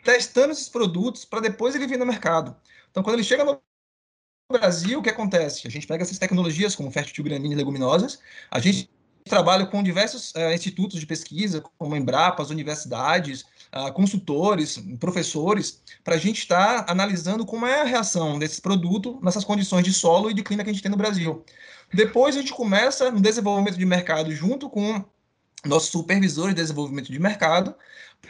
testando 0.03 0.51
esses 0.51 0.69
produtos 0.69 1.25
para 1.25 1.41
depois 1.41 1.75
ele 1.75 1.87
vir 1.87 1.97
no 1.97 2.05
mercado. 2.05 2.55
Então, 2.89 3.03
quando 3.03 3.15
ele 3.15 3.23
chega 3.23 3.43
no 3.43 3.61
Brasil, 4.51 4.99
o 4.99 5.01
que 5.01 5.09
acontece? 5.09 5.67
A 5.67 5.71
gente 5.71 5.87
pega 5.87 6.03
essas 6.03 6.19
tecnologias 6.19 6.75
como 6.75 6.91
fértil 6.91 7.23
gramíneas 7.23 7.57
leguminosas, 7.57 8.19
a 8.49 8.59
gente 8.59 8.89
trabalha 9.23 9.65
com 9.65 9.83
diversos 9.83 10.31
uh, 10.31 10.51
institutos 10.53 10.99
de 10.99 11.05
pesquisa, 11.05 11.63
como 11.77 11.95
Embrapa, 11.95 12.41
as 12.41 12.49
universidades, 12.49 13.45
uh, 13.73 13.91
consultores, 13.93 14.81
professores, 14.99 15.81
para 16.03 16.15
a 16.15 16.17
gente 16.17 16.39
estar 16.39 16.83
tá 16.83 16.91
analisando 16.91 17.45
como 17.45 17.65
é 17.65 17.81
a 17.81 17.85
reação 17.85 18.39
desse 18.39 18.61
produto 18.61 19.19
nessas 19.21 19.45
condições 19.45 19.83
de 19.83 19.93
solo 19.93 20.29
e 20.29 20.33
de 20.33 20.43
clima 20.43 20.63
que 20.63 20.69
a 20.69 20.73
gente 20.73 20.81
tem 20.81 20.91
no 20.91 20.97
Brasil. 20.97 21.45
Depois 21.93 22.35
a 22.35 22.39
gente 22.39 22.53
começa 22.53 23.11
no 23.11 23.21
desenvolvimento 23.21 23.77
de 23.77 23.85
mercado 23.85 24.31
junto 24.31 24.69
com 24.69 25.03
nossos 25.65 25.89
supervisores 25.89 26.55
de 26.55 26.61
desenvolvimento 26.61 27.11
de 27.11 27.19
mercado, 27.19 27.75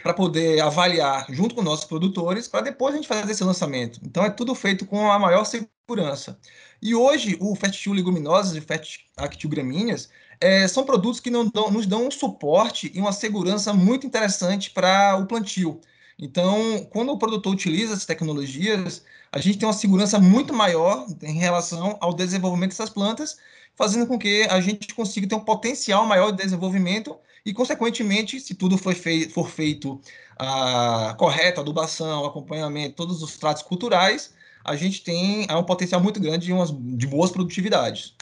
para 0.02 0.14
poder 0.14 0.60
avaliar 0.60 1.26
junto 1.30 1.54
com 1.54 1.62
nossos 1.62 1.84
produtores, 1.84 2.48
para 2.48 2.62
depois 2.62 2.94
a 2.94 2.96
gente 2.96 3.08
fazer 3.08 3.30
esse 3.30 3.44
lançamento. 3.44 4.00
Então 4.04 4.24
é 4.24 4.30
tudo 4.30 4.54
feito 4.54 4.86
com 4.86 5.10
a 5.10 5.18
maior 5.18 5.44
segurança. 5.44 6.38
E 6.80 6.94
hoje 6.94 7.36
o 7.40 7.54
Fertil 7.54 7.92
Leguminosas 7.92 8.56
e 8.56 8.58
o 8.58 8.62
Fertil 8.62 9.50
Gramíneas 9.50 10.08
é, 10.40 10.66
são 10.66 10.84
produtos 10.84 11.20
que 11.20 11.30
dão, 11.30 11.70
nos 11.70 11.86
dão 11.86 12.06
um 12.08 12.10
suporte 12.10 12.90
e 12.94 13.00
uma 13.00 13.12
segurança 13.12 13.72
muito 13.72 14.06
interessante 14.06 14.70
para 14.70 15.16
o 15.16 15.26
plantio. 15.26 15.80
Então, 16.18 16.84
quando 16.90 17.12
o 17.12 17.18
produtor 17.18 17.52
utiliza 17.52 17.92
essas 17.92 18.04
tecnologias, 18.04 19.04
a 19.30 19.38
gente 19.38 19.58
tem 19.58 19.66
uma 19.66 19.72
segurança 19.72 20.18
muito 20.18 20.52
maior 20.52 21.06
em 21.22 21.38
relação 21.38 21.96
ao 22.00 22.12
desenvolvimento 22.12 22.70
dessas 22.70 22.90
plantas, 22.90 23.36
fazendo 23.74 24.06
com 24.06 24.18
que 24.18 24.42
a 24.44 24.60
gente 24.60 24.94
consiga 24.94 25.26
ter 25.26 25.34
um 25.34 25.40
potencial 25.40 26.06
maior 26.06 26.30
de 26.30 26.42
desenvolvimento 26.42 27.16
e, 27.44 27.52
consequentemente, 27.52 28.38
se 28.38 28.54
tudo 28.54 28.78
for, 28.78 28.94
for 29.30 29.48
feito 29.50 30.00
a 30.38 31.14
correta 31.18 31.60
adubação, 31.60 32.24
acompanhamento, 32.24 32.94
todos 32.94 33.22
os 33.22 33.36
tratos 33.36 33.62
culturais, 33.62 34.34
a 34.64 34.76
gente 34.76 35.02
tem 35.02 35.46
um 35.50 35.64
potencial 35.64 36.00
muito 36.00 36.20
grande 36.20 36.46
de, 36.46 36.52
umas, 36.52 36.70
de 36.70 37.06
boas 37.06 37.30
produtividades. 37.30 38.14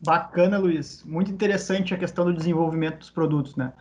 Bacana, 0.00 0.58
Luiz. 0.58 1.02
Muito 1.04 1.30
interessante 1.30 1.92
a 1.92 1.98
questão 1.98 2.24
do 2.24 2.32
desenvolvimento 2.32 2.98
dos 2.98 3.10
produtos, 3.10 3.56
né? 3.56 3.72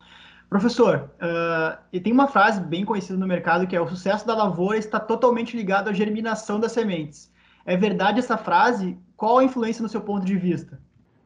Professor, 0.50 1.10
uh, 1.22 1.80
e 1.94 2.00
tem 2.02 2.12
uma 2.12 2.28
frase 2.28 2.60
bem 2.60 2.84
conhecida 2.84 3.18
no 3.18 3.26
mercado 3.26 3.66
que 3.66 3.76
é 3.76 3.80
o 3.80 3.88
sucesso 3.88 4.28
da 4.28 4.36
lavoura 4.36 4.78
está 4.78 5.00
totalmente 5.00 5.56
ligado 5.56 5.88
à 5.90 5.94
germinação 5.94 6.60
das 6.60 6.74
sementes. 6.74 7.32
É 7.66 7.78
verdade 7.78 8.20
essa 8.20 8.38
frase? 8.38 8.98
Qual 9.22 9.38
a 9.38 9.44
influência 9.44 9.84
no 9.84 9.90
seu 9.90 10.02
ponto 10.02 10.26
de 10.26 10.36
vista? 10.36 10.80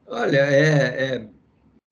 Olha, 0.06 0.40
é, 0.40 1.16
é 1.16 1.28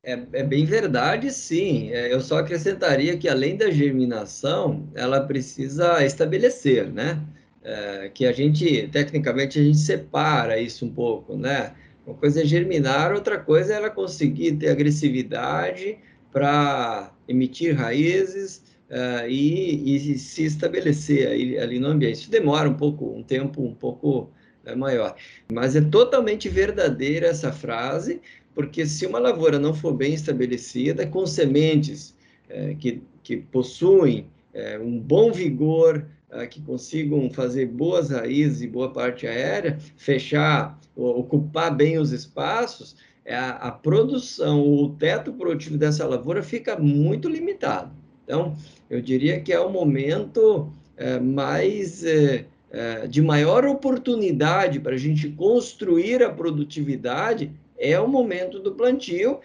é, 0.06 0.20
é, 0.34 0.44
bem 0.44 0.66
verdade, 0.66 1.32
sim. 1.32 1.90
É, 1.92 2.14
eu 2.14 2.20
só 2.20 2.40
acrescentaria 2.40 3.18
que, 3.18 3.30
além 3.30 3.56
da 3.56 3.72
germinação, 3.72 4.90
ela 4.94 5.22
precisa 5.22 6.04
estabelecer, 6.04 6.92
né? 6.92 7.24
é, 7.64 8.12
que 8.14 8.26
a 8.26 8.32
gente, 8.32 8.88
tecnicamente, 8.90 9.60
a 9.60 9.64
gente 9.64 9.78
separa 9.78 10.60
isso 10.60 10.86
um 10.86 10.90
pouco, 10.94 11.38
né? 11.38 11.74
Uma 12.06 12.16
coisa 12.16 12.42
é 12.42 12.46
germinar, 12.46 13.14
outra 13.14 13.40
coisa 13.40 13.74
é 13.74 13.78
ela 13.78 13.90
conseguir 13.90 14.54
ter 14.58 14.70
agressividade 14.70 15.98
para 16.32 17.14
emitir 17.28 17.76
raízes 17.76 18.62
uh, 18.90 19.28
e, 19.30 19.96
e, 19.96 20.20
se 20.20 20.44
estabelecer 20.44 21.28
ali, 21.30 21.58
ali, 21.58 21.80
no 21.80 21.88
ambiente. 21.88 22.16
Isso 22.16 22.32
demora 22.32 22.70
um 22.70 22.74
pouco, 22.74 23.06
um 23.16 23.24
tempo 23.24 23.64
um 23.64 23.74
pouco 23.74 24.30
uh, 24.66 24.78
maior. 24.78 25.16
Mas 25.52 25.76
é 25.76 25.82
totalmente 25.82 26.50
verdadeira 26.50 27.28
essa 27.28 27.52
frase, 27.52 28.22
porque 28.54 28.86
se 28.86 29.06
uma 29.06 29.20
lavoura 29.20 29.60
não 29.60 29.74
for 29.74 29.94
bem 29.94 30.14
estabelecida, 30.14 31.08
com 31.08 31.26
sementes 31.26 32.16
uh, 32.50 32.76
que, 32.78 33.02
que 33.24 33.38
possuem 33.38 34.28
um 34.84 35.00
bom 35.00 35.32
vigor, 35.32 36.06
que 36.52 36.62
consigam 36.62 37.28
fazer 37.32 37.66
boas 37.66 38.12
raízes 38.12 38.62
e 38.62 38.68
boa 38.68 38.94
parte 38.94 39.26
aérea, 39.26 39.80
fechar, 39.98 40.80
ocupar 40.96 41.76
bem 41.76 41.98
os 41.98 42.12
espaços, 42.12 42.96
é 43.26 43.36
a, 43.36 43.52
a 43.52 43.72
produção, 43.72 44.62
o 44.62 44.90
teto 44.90 45.34
produtivo 45.34 45.76
dessa 45.76 46.06
lavoura 46.06 46.44
fica 46.44 46.78
muito 46.78 47.28
limitado. 47.28 47.92
Então, 48.24 48.56
eu 48.90 49.02
diria 49.02 49.40
que 49.42 49.52
é 49.52 49.60
o 49.60 49.72
momento 49.72 50.72
é, 50.96 51.20
mais 51.20 52.04
é, 52.74 53.06
de 53.06 53.22
maior 53.22 53.66
oportunidade 53.66 54.80
para 54.80 54.96
a 54.96 54.98
gente 54.98 55.30
construir 55.30 56.24
a 56.24 56.32
produtividade 56.32 57.52
é 57.78 58.00
o 58.00 58.08
momento 58.08 58.60
do 58.60 58.74
plantio. 58.74 59.40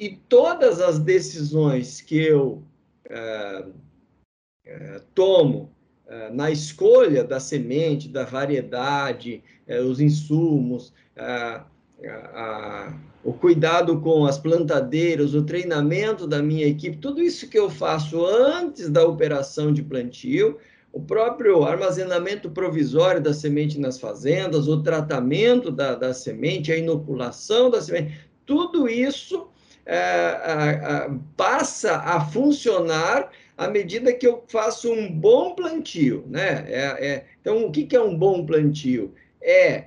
E 0.00 0.16
todas 0.28 0.80
as 0.80 0.98
decisões 0.98 2.00
que 2.00 2.16
eu 2.16 2.62
é, 3.08 3.66
é, 4.64 5.00
tomo 5.14 5.70
na 6.32 6.50
escolha 6.50 7.24
da 7.24 7.40
semente, 7.40 8.08
da 8.08 8.24
variedade, 8.24 9.42
os 9.88 10.00
insumos, 10.00 10.92
a, 11.16 11.64
a, 12.06 12.94
o 13.24 13.32
cuidado 13.32 13.98
com 14.00 14.26
as 14.26 14.38
plantadeiras, 14.38 15.34
o 15.34 15.42
treinamento 15.42 16.26
da 16.26 16.42
minha 16.42 16.66
equipe, 16.66 16.98
tudo 16.98 17.22
isso 17.22 17.48
que 17.48 17.58
eu 17.58 17.70
faço 17.70 18.24
antes 18.24 18.90
da 18.90 19.04
operação 19.04 19.72
de 19.72 19.82
plantio, 19.82 20.58
o 20.94 21.00
próprio 21.00 21.64
armazenamento 21.64 22.48
provisório 22.48 23.20
da 23.20 23.34
semente 23.34 23.80
nas 23.80 23.98
fazendas, 23.98 24.68
o 24.68 24.80
tratamento 24.80 25.72
da, 25.72 25.96
da 25.96 26.14
semente, 26.14 26.70
a 26.70 26.76
inoculação 26.76 27.68
da 27.68 27.82
semente, 27.82 28.16
tudo 28.46 28.88
isso 28.88 29.48
é, 29.84 29.96
é, 29.96 31.10
passa 31.36 31.96
a 31.96 32.20
funcionar 32.20 33.28
à 33.58 33.66
medida 33.66 34.12
que 34.12 34.24
eu 34.24 34.44
faço 34.46 34.92
um 34.92 35.10
bom 35.10 35.56
plantio, 35.56 36.24
né? 36.28 36.64
É, 36.68 37.06
é 37.06 37.24
então, 37.40 37.66
o 37.66 37.72
que, 37.72 37.86
que 37.86 37.96
é 37.96 38.00
um 38.00 38.16
bom 38.16 38.46
plantio? 38.46 39.12
É 39.42 39.86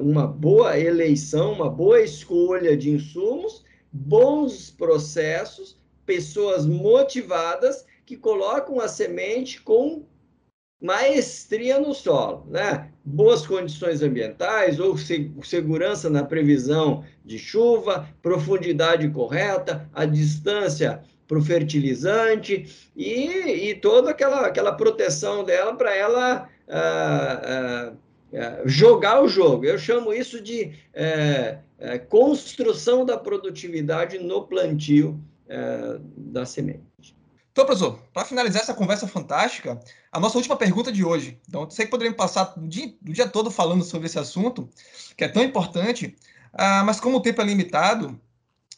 uma 0.00 0.26
boa 0.26 0.78
eleição, 0.78 1.52
uma 1.52 1.70
boa 1.70 2.00
escolha 2.00 2.74
de 2.74 2.90
insumos, 2.90 3.64
bons 3.92 4.70
processos, 4.70 5.78
pessoas 6.06 6.66
motivadas 6.66 7.84
que 8.06 8.16
colocam 8.16 8.80
a 8.80 8.88
semente 8.88 9.60
com 9.60 10.06
maestria 10.80 11.78
no 11.80 11.92
solo, 11.92 12.46
né? 12.48 12.90
Boas 13.04 13.46
condições 13.46 14.02
ambientais 14.02 14.78
ou 14.78 14.96
segurança 15.42 16.08
na 16.08 16.22
previsão 16.22 17.04
de 17.24 17.38
chuva, 17.38 18.08
profundidade 18.22 19.08
correta, 19.10 19.88
a 19.92 20.04
distância 20.04 21.02
para 21.26 21.38
o 21.38 21.42
fertilizante 21.42 22.88
e, 22.94 23.70
e 23.70 23.74
toda 23.74 24.10
aquela, 24.10 24.46
aquela 24.46 24.72
proteção 24.72 25.42
dela 25.44 25.74
para 25.74 25.94
ela 25.94 26.48
ah, 26.68 27.42
ah, 27.44 27.92
é, 28.32 28.62
jogar 28.66 29.22
o 29.22 29.28
jogo. 29.28 29.64
Eu 29.64 29.78
chamo 29.78 30.12
isso 30.12 30.40
de 30.40 30.72
é, 30.92 31.58
é, 31.78 31.98
construção 31.98 33.04
da 33.04 33.16
produtividade 33.16 34.18
no 34.18 34.46
plantio 34.46 35.20
é, 35.48 35.98
da 36.16 36.44
semente. 36.44 36.84
Então, 37.56 37.64
professor, 37.64 37.98
para 38.12 38.26
finalizar 38.26 38.60
essa 38.60 38.74
conversa 38.74 39.08
fantástica, 39.08 39.80
a 40.12 40.20
nossa 40.20 40.36
última 40.36 40.58
pergunta 40.58 40.92
de 40.92 41.02
hoje. 41.02 41.40
Então, 41.48 41.70
sei 41.70 41.86
que 41.86 41.90
poderíamos 41.90 42.18
passar 42.18 42.52
o 42.54 42.68
dia, 42.68 42.94
o 43.08 43.10
dia 43.10 43.26
todo 43.26 43.50
falando 43.50 43.82
sobre 43.82 44.08
esse 44.08 44.18
assunto, 44.18 44.68
que 45.16 45.24
é 45.24 45.28
tão 45.28 45.42
importante, 45.42 46.14
ah, 46.52 46.84
mas 46.84 47.00
como 47.00 47.16
o 47.16 47.20
tempo 47.22 47.40
é 47.40 47.44
limitado, 47.46 48.20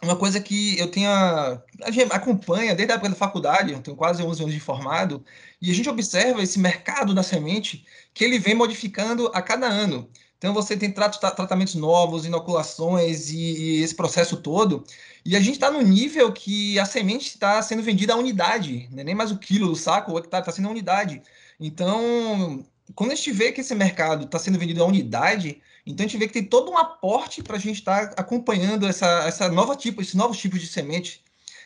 uma 0.00 0.14
coisa 0.14 0.40
que 0.40 0.78
eu 0.78 0.88
tenho 0.88 1.10
a 1.10 1.90
gente 1.90 2.12
acompanha 2.12 2.72
desde 2.72 2.92
a 2.92 2.94
época 2.94 3.10
da 3.10 3.16
faculdade, 3.16 3.72
eu 3.72 3.82
tenho 3.82 3.96
quase 3.96 4.22
11 4.22 4.42
anos 4.42 4.54
de 4.54 4.60
formado, 4.60 5.24
e 5.60 5.72
a 5.72 5.74
gente 5.74 5.88
observa 5.88 6.40
esse 6.40 6.60
mercado 6.60 7.12
da 7.12 7.24
semente 7.24 7.84
que 8.14 8.22
ele 8.22 8.38
vem 8.38 8.54
modificando 8.54 9.28
a 9.34 9.42
cada 9.42 9.66
ano. 9.66 10.08
Então 10.38 10.54
você 10.54 10.76
tem 10.76 10.92
tratamentos 10.92 11.74
novos, 11.74 12.24
inoculações 12.24 13.30
e, 13.30 13.38
e 13.38 13.82
esse 13.82 13.94
processo 13.94 14.36
todo, 14.36 14.84
e 15.24 15.36
a 15.36 15.40
gente 15.40 15.54
está 15.54 15.70
no 15.70 15.82
nível 15.82 16.32
que 16.32 16.78
a 16.78 16.84
semente 16.84 17.26
está 17.28 17.60
sendo 17.60 17.82
vendida 17.82 18.14
a 18.14 18.16
unidade, 18.16 18.88
né? 18.92 19.02
nem 19.02 19.16
mais 19.16 19.32
o 19.32 19.38
quilo 19.38 19.66
do 19.66 19.74
saco, 19.74 20.12
o 20.12 20.18
hectare 20.18 20.42
está 20.42 20.52
sendo 20.52 20.68
a 20.68 20.70
unidade. 20.70 21.20
Então, 21.58 22.64
quando 22.94 23.10
a 23.10 23.14
gente 23.16 23.32
vê 23.32 23.50
que 23.50 23.60
esse 23.62 23.74
mercado 23.74 24.24
está 24.24 24.38
sendo 24.38 24.58
vendido 24.58 24.82
a 24.82 24.86
unidade, 24.86 25.60
então 25.84 26.04
a 26.04 26.08
gente 26.08 26.18
vê 26.18 26.28
que 26.28 26.34
tem 26.34 26.44
todo 26.44 26.70
um 26.70 26.78
aporte 26.78 27.42
para 27.42 27.56
a 27.56 27.60
gente 27.60 27.80
estar 27.80 28.10
tá 28.10 28.22
acompanhando 28.22 28.86
essa, 28.86 29.06
essa 29.26 29.48
nova 29.48 29.74
tipo, 29.74 30.00
esses 30.00 30.14
novos 30.14 30.38
tipos 30.38 30.60
de 30.60 30.68
semente, 30.68 31.22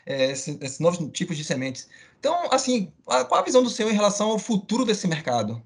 é, 0.06 0.32
esses, 0.32 0.78
novos 0.78 0.98
tipos 1.12 1.36
de 1.36 1.44
sementes. 1.44 1.88
Então, 2.18 2.48
assim, 2.50 2.90
qual 3.04 3.34
a 3.34 3.42
visão 3.42 3.62
do 3.62 3.70
senhor 3.70 3.90
em 3.90 3.94
relação 3.94 4.30
ao 4.30 4.38
futuro 4.38 4.84
desse 4.84 5.06
mercado? 5.06 5.62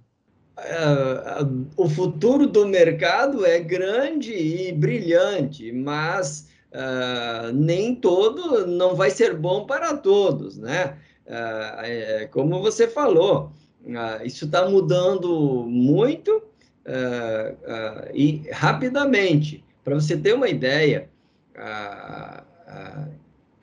Uh, 0.58 1.66
o 1.76 1.86
futuro 1.86 2.46
do 2.46 2.66
mercado 2.66 3.44
é 3.44 3.60
grande 3.60 4.32
e 4.32 4.72
brilhante, 4.72 5.70
mas 5.70 6.48
uh, 6.72 7.52
nem 7.52 7.94
todo 7.94 8.66
não 8.66 8.94
vai 8.94 9.10
ser 9.10 9.34
bom 9.36 9.66
para 9.66 9.94
todos, 9.96 10.56
né? 10.56 10.96
É, 11.28 12.28
como 12.30 12.62
você 12.62 12.86
falou, 12.86 13.50
isso 14.24 14.44
está 14.44 14.68
mudando 14.68 15.64
muito 15.66 16.40
e 18.14 18.48
rapidamente. 18.52 19.64
Para 19.82 19.96
você 19.96 20.16
ter 20.16 20.34
uma 20.34 20.48
ideia, 20.48 21.10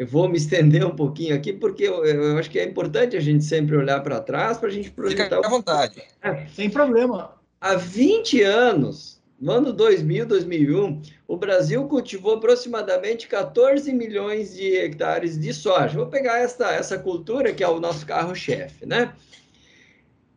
eu 0.03 0.07
vou 0.07 0.27
me 0.27 0.37
estender 0.37 0.85
um 0.85 0.95
pouquinho 0.95 1.33
aqui, 1.33 1.53
porque 1.53 1.83
eu, 1.83 2.05
eu, 2.05 2.37
acho 2.37 2.49
que 2.49 2.59
é 2.59 2.65
importante 2.65 3.15
a 3.15 3.21
gente 3.21 3.43
sempre 3.43 3.75
olhar 3.77 4.01
para 4.01 4.19
trás 4.19 4.57
para 4.57 4.67
a 4.67 4.71
gente 4.71 4.91
projetar. 4.91 5.37
Fica 5.37 5.47
à 5.47 5.49
vontade. 5.49 6.03
É, 6.21 6.45
sem 6.47 6.69
problema. 6.69 7.35
Há 7.59 7.75
20 7.75 8.41
anos, 8.41 9.21
no 9.39 9.53
ano 9.53 9.71
2000, 9.71 10.25
2001, 10.25 11.01
o 11.25 11.37
Brasil 11.37 11.87
cultivou 11.87 12.33
aproximadamente 12.33 13.29
14 13.29 13.93
milhões 13.93 14.53
de 14.53 14.75
hectares 14.75 15.39
de 15.39 15.53
soja. 15.53 15.97
Vou 15.97 16.07
pegar 16.07 16.39
essa, 16.39 16.69
essa 16.71 16.99
cultura 16.99 17.53
que 17.53 17.63
é 17.63 17.67
o 17.67 17.79
nosso 17.79 18.05
carro-chefe, 18.05 18.85
né? 18.85 19.13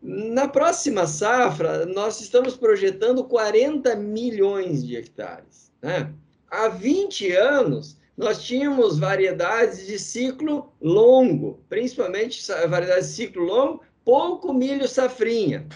Na 0.00 0.46
próxima 0.46 1.08
safra, 1.08 1.84
nós 1.86 2.20
estamos 2.20 2.56
projetando 2.56 3.24
40 3.24 3.96
milhões 3.96 4.86
de 4.86 4.96
hectares. 4.96 5.72
Né? 5.82 6.12
Há 6.48 6.68
20 6.68 7.32
anos, 7.32 7.96
nós 8.16 8.42
tínhamos 8.42 8.98
variedades 8.98 9.86
de 9.86 9.98
ciclo 9.98 10.72
longo, 10.80 11.60
principalmente 11.68 12.40
variedades 12.68 13.08
de 13.08 13.14
ciclo 13.14 13.44
longo, 13.44 13.82
pouco 14.04 14.52
milho 14.52 14.88
safrinha. 14.88 15.66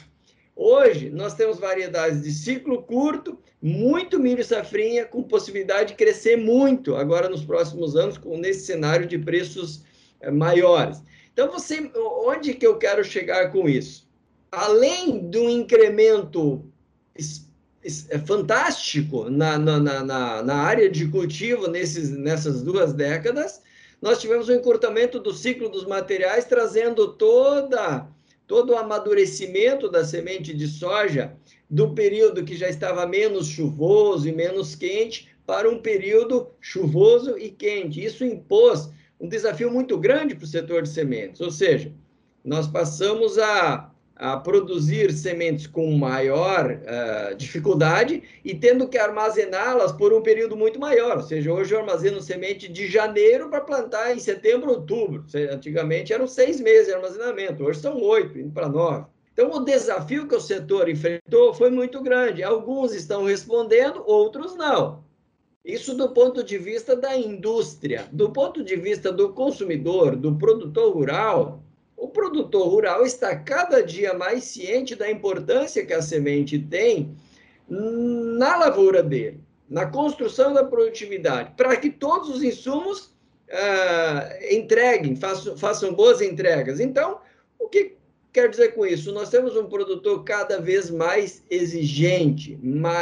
Hoje, 0.57 1.11
nós 1.11 1.35
temos 1.35 1.59
variedades 1.59 2.23
de 2.23 2.33
ciclo 2.33 2.83
curto, 2.83 3.39
muito 3.63 4.19
milho 4.19 4.45
safrinha, 4.45 5.05
com 5.05 5.23
possibilidade 5.23 5.91
de 5.91 5.95
crescer 5.95 6.37
muito 6.37 6.97
agora 6.97 7.29
nos 7.29 7.45
próximos 7.45 7.97
anos, 7.97 8.17
com 8.17 8.37
nesse 8.37 8.67
cenário 8.67 9.07
de 9.07 9.19
preços 9.19 9.85
é, 10.21 10.31
maiores. 10.31 11.03
Então, 11.33 11.51
você, 11.51 11.91
onde 12.27 12.55
que 12.55 12.67
eu 12.67 12.79
quero 12.79 13.05
chegar 13.05 13.51
com 13.53 13.69
isso? 13.69 14.11
além 14.51 15.31
um 15.39 15.49
incremento 15.49 16.65
é 17.83 18.19
fantástico 18.19 19.31
na, 19.31 19.57
na, 19.59 19.81
na, 19.81 20.43
na 20.43 20.55
área 20.55 20.91
de 20.91 21.09
cultivo 21.09 21.67
nesses, 21.67 22.11
nessas 22.11 22.63
duas 22.63 22.93
décadas, 22.93 23.63
nós 24.03 24.21
tivemos 24.21 24.49
um 24.49 24.55
encurtamento 24.55 25.19
do 25.19 25.33
ciclo 25.33 25.69
dos 25.69 25.87
materiais, 25.87 26.45
trazendo 26.45 27.13
toda, 27.15 28.07
todo 28.47 28.73
o 28.73 28.77
amadurecimento 28.77 29.91
da 29.91 30.05
semente 30.05 30.55
de 30.55 30.67
soja 30.67 31.35
do 31.69 31.95
período 31.95 32.45
que 32.45 32.57
já 32.57 32.69
estava 32.69 33.07
menos 33.07 33.47
chuvoso 33.47 34.29
e 34.29 34.33
menos 34.33 34.75
quente 34.75 35.29
para 35.47 35.69
um 35.69 35.81
período 35.81 36.49
chuvoso 36.61 37.39
e 37.39 37.51
quente. 37.51 38.05
Isso 38.05 38.25
impôs 38.25 38.91
um 39.19 39.29
desafio 39.29 39.71
muito 39.71 39.99
grande 39.99 40.35
para 40.35 40.45
o 40.45 40.49
setor 40.49 40.83
de 40.83 40.89
sementes, 40.89 41.41
ou 41.41 41.51
seja, 41.51 41.93
nós 42.45 42.67
passamos 42.67 43.39
a 43.39 43.91
a 44.21 44.37
produzir 44.37 45.11
sementes 45.15 45.67
com 45.67 45.91
maior 45.97 46.73
uh, 46.73 47.35
dificuldade 47.37 48.23
e 48.45 48.55
tendo 48.55 48.87
que 48.87 48.99
armazená-las 48.99 49.93
por 49.93 50.13
um 50.13 50.21
período 50.21 50.55
muito 50.55 50.79
maior. 50.79 51.17
Ou 51.17 51.23
seja, 51.23 51.51
hoje 51.51 51.75
eu 51.75 51.81
armazeno 51.81 52.21
semente 52.21 52.71
de 52.71 52.87
janeiro 52.87 53.49
para 53.49 53.63
plantar 53.63 54.15
em 54.15 54.19
setembro, 54.19 54.73
outubro. 54.73 55.25
Antigamente 55.51 56.13
eram 56.13 56.27
seis 56.27 56.61
meses 56.61 56.89
de 56.89 56.93
armazenamento, 56.93 57.65
hoje 57.65 57.81
são 57.81 57.99
oito, 57.99 58.39
indo 58.39 58.53
para 58.53 58.69
nove. 58.69 59.07
Então, 59.33 59.51
o 59.53 59.65
desafio 59.65 60.29
que 60.29 60.35
o 60.35 60.41
setor 60.41 60.91
enfrentou 60.91 61.55
foi 61.55 61.71
muito 61.71 62.03
grande. 62.03 62.43
Alguns 62.43 62.93
estão 62.93 63.25
respondendo, 63.25 64.05
outros 64.07 64.55
não. 64.55 65.03
Isso 65.65 65.95
do 65.95 66.11
ponto 66.11 66.45
de 66.45 66.59
vista 66.59 66.95
da 66.95 67.17
indústria. 67.17 68.07
Do 68.13 68.31
ponto 68.31 68.63
de 68.63 68.77
vista 68.77 69.11
do 69.11 69.33
consumidor, 69.33 70.15
do 70.15 70.37
produtor 70.37 70.93
rural, 70.93 71.63
o 72.01 72.09
produtor 72.09 72.67
rural 72.67 73.05
está 73.05 73.37
cada 73.37 73.83
dia 73.83 74.15
mais 74.15 74.45
ciente 74.45 74.97
da 74.97 75.11
importância 75.11 75.85
que 75.85 75.93
a 75.93 76.01
semente 76.01 76.59
tem 76.59 77.15
na 77.69 78.57
lavoura 78.57 79.03
dele, 79.03 79.39
na 79.69 79.85
construção 79.85 80.55
da 80.55 80.65
produtividade, 80.65 81.53
para 81.59 81.77
que 81.77 81.91
todos 81.91 82.31
os 82.31 82.43
insumos 82.43 83.15
uh, 83.51 84.51
entreguem, 84.51 85.15
façam, 85.15 85.57
façam 85.59 85.93
boas 85.93 86.23
entregas. 86.23 86.81
Então, 86.81 87.21
o 87.59 87.69
que 87.69 87.97
quer 88.33 88.49
dizer 88.49 88.75
com 88.75 88.87
isso? 88.87 89.13
Nós 89.13 89.29
temos 89.29 89.55
um 89.55 89.67
produtor 89.67 90.25
cada 90.25 90.59
vez 90.59 90.91
mais 90.91 91.45
exigente, 91.51 92.59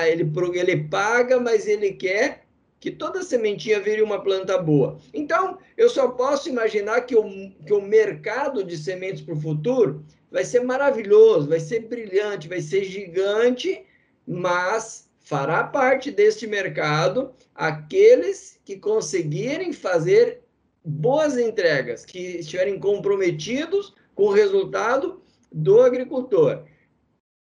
ele, 0.09 0.29
ele 0.55 0.89
paga, 0.89 1.39
mas 1.39 1.69
ele 1.69 1.93
quer 1.93 2.48
que 2.81 2.91
toda 2.91 3.23
sementinha 3.23 3.81
vire 3.81 4.03
uma 4.03 4.23
planta 4.23 4.57
boa. 4.59 4.99
Então, 5.13 5.59
eu 5.77 5.89
só 5.89 6.09
posso 6.09 6.49
imaginar 6.49 7.03
que 7.03 7.17
o, 7.17 7.25
que 7.67 7.73
o 7.73 7.81
mercado 7.81 8.63
de 8.63 8.77
sementes 8.77 9.23
para 9.23 9.35
o 9.35 9.41
futuro 9.41 10.05
vai 10.31 10.45
ser 10.45 10.61
maravilhoso, 10.61 11.49
vai 11.49 11.61
ser 11.61 11.81
brilhante, 11.81 12.49
vai 12.49 12.61
ser 12.61 12.85
gigante, 12.85 13.85
mas 14.27 15.09
fará 15.21 15.65
parte 15.65 16.11
deste 16.11 16.47
mercado 16.47 17.33
aqueles 17.55 18.59
que 18.65 18.77
conseguirem 18.77 19.73
fazer 19.73 20.43
boas 20.85 21.37
entregas, 21.37 22.05
que 22.05 22.39
estiverem 22.39 22.79
comprometidos 22.79 23.95
com 24.15 24.25
o 24.25 24.33
resultado 24.33 25.21
do 25.53 25.83
agricultor. 25.83 26.65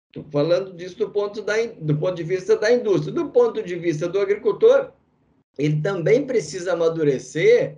Estou 0.08 0.32
falando 0.32 0.74
disso 0.74 0.98
do 0.98 1.10
ponto, 1.10 1.42
da, 1.42 1.54
do 1.80 1.98
ponto 1.98 2.16
de 2.16 2.24
vista 2.24 2.56
da 2.56 2.72
indústria. 2.72 3.14
Do 3.14 3.30
ponto 3.30 3.62
de 3.62 3.76
vista 3.76 4.08
do 4.08 4.20
agricultor, 4.20 4.94
ele 5.58 5.82
também 5.82 6.26
precisa 6.26 6.74
amadurecer 6.74 7.78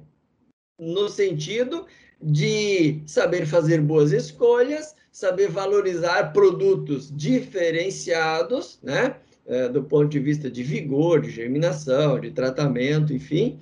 no 0.80 1.10
sentido 1.10 1.86
de 2.22 3.02
saber 3.06 3.46
fazer 3.46 3.82
boas 3.82 4.12
escolhas, 4.12 4.96
saber 5.12 5.50
valorizar 5.50 6.32
produtos 6.34 7.16
diferenciados, 7.16 8.80
né? 8.82 9.18
É, 9.46 9.70
do 9.70 9.82
ponto 9.82 10.10
de 10.10 10.20
vista 10.20 10.52
de 10.52 10.62
vigor, 10.62 11.22
de 11.22 11.30
germinação, 11.30 12.20
de 12.20 12.32
tratamento, 12.32 13.14
enfim, 13.14 13.58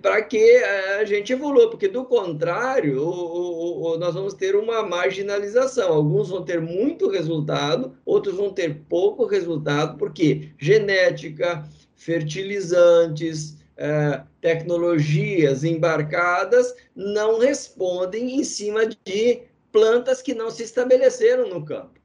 para 0.00 0.22
que 0.22 0.56
a 0.98 1.04
gente 1.04 1.32
evolua, 1.32 1.68
porque 1.68 1.88
do 1.88 2.04
contrário, 2.04 3.02
o, 3.02 3.10
o, 3.10 3.82
o, 3.82 3.98
nós 3.98 4.14
vamos 4.14 4.32
ter 4.32 4.54
uma 4.54 4.82
marginalização. 4.82 5.92
Alguns 5.92 6.28
vão 6.30 6.44
ter 6.44 6.60
muito 6.60 7.10
resultado, 7.10 7.94
outros 8.06 8.36
vão 8.36 8.52
ter 8.52 8.82
pouco 8.88 9.26
resultado, 9.26 9.98
porque 9.98 10.50
genética, 10.58 11.68
fertilizantes, 12.00 13.58
é, 13.76 14.22
tecnologias 14.40 15.64
embarcadas 15.64 16.74
não 16.96 17.38
respondem 17.38 18.40
em 18.40 18.44
cima 18.44 18.86
de 18.86 19.42
plantas 19.70 20.22
que 20.22 20.34
não 20.34 20.50
se 20.50 20.62
estabeleceram 20.62 21.48
no 21.48 21.62
campo. 21.62 22.00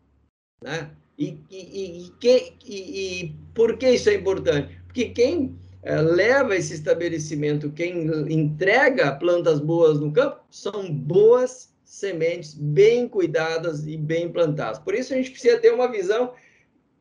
Né? 0.62 0.92
E, 1.18 1.40
e, 1.50 2.06
e, 2.06 2.10
que, 2.20 2.54
e, 2.66 3.36
por 3.54 3.78
que 3.78 3.90
isso 3.90 4.10
é 4.10 4.16
importante? 4.16 4.78
Porque 4.86 5.06
quem 5.10 5.58
é, 5.82 6.02
leva 6.02 6.58
esse 6.58 6.74
estabelecimento, 6.74 7.72
quem 7.72 8.06
entrega 8.30 9.16
plantas 9.16 9.62
boas 9.62 9.98
no 9.98 10.12
campo, 10.12 10.42
são 10.50 10.92
boas 10.92 11.74
sementes, 11.86 12.54
bem 12.54 13.08
cuidadas 13.08 13.88
e 13.88 13.96
bem 13.96 14.30
plantadas. 14.30 14.78
Por 14.80 14.94
isso 14.94 15.14
a 15.14 15.18
gente 15.18 15.32
precisa 15.32 15.58
ter 15.58 15.74
uma 15.74 15.90
visão 15.90 16.34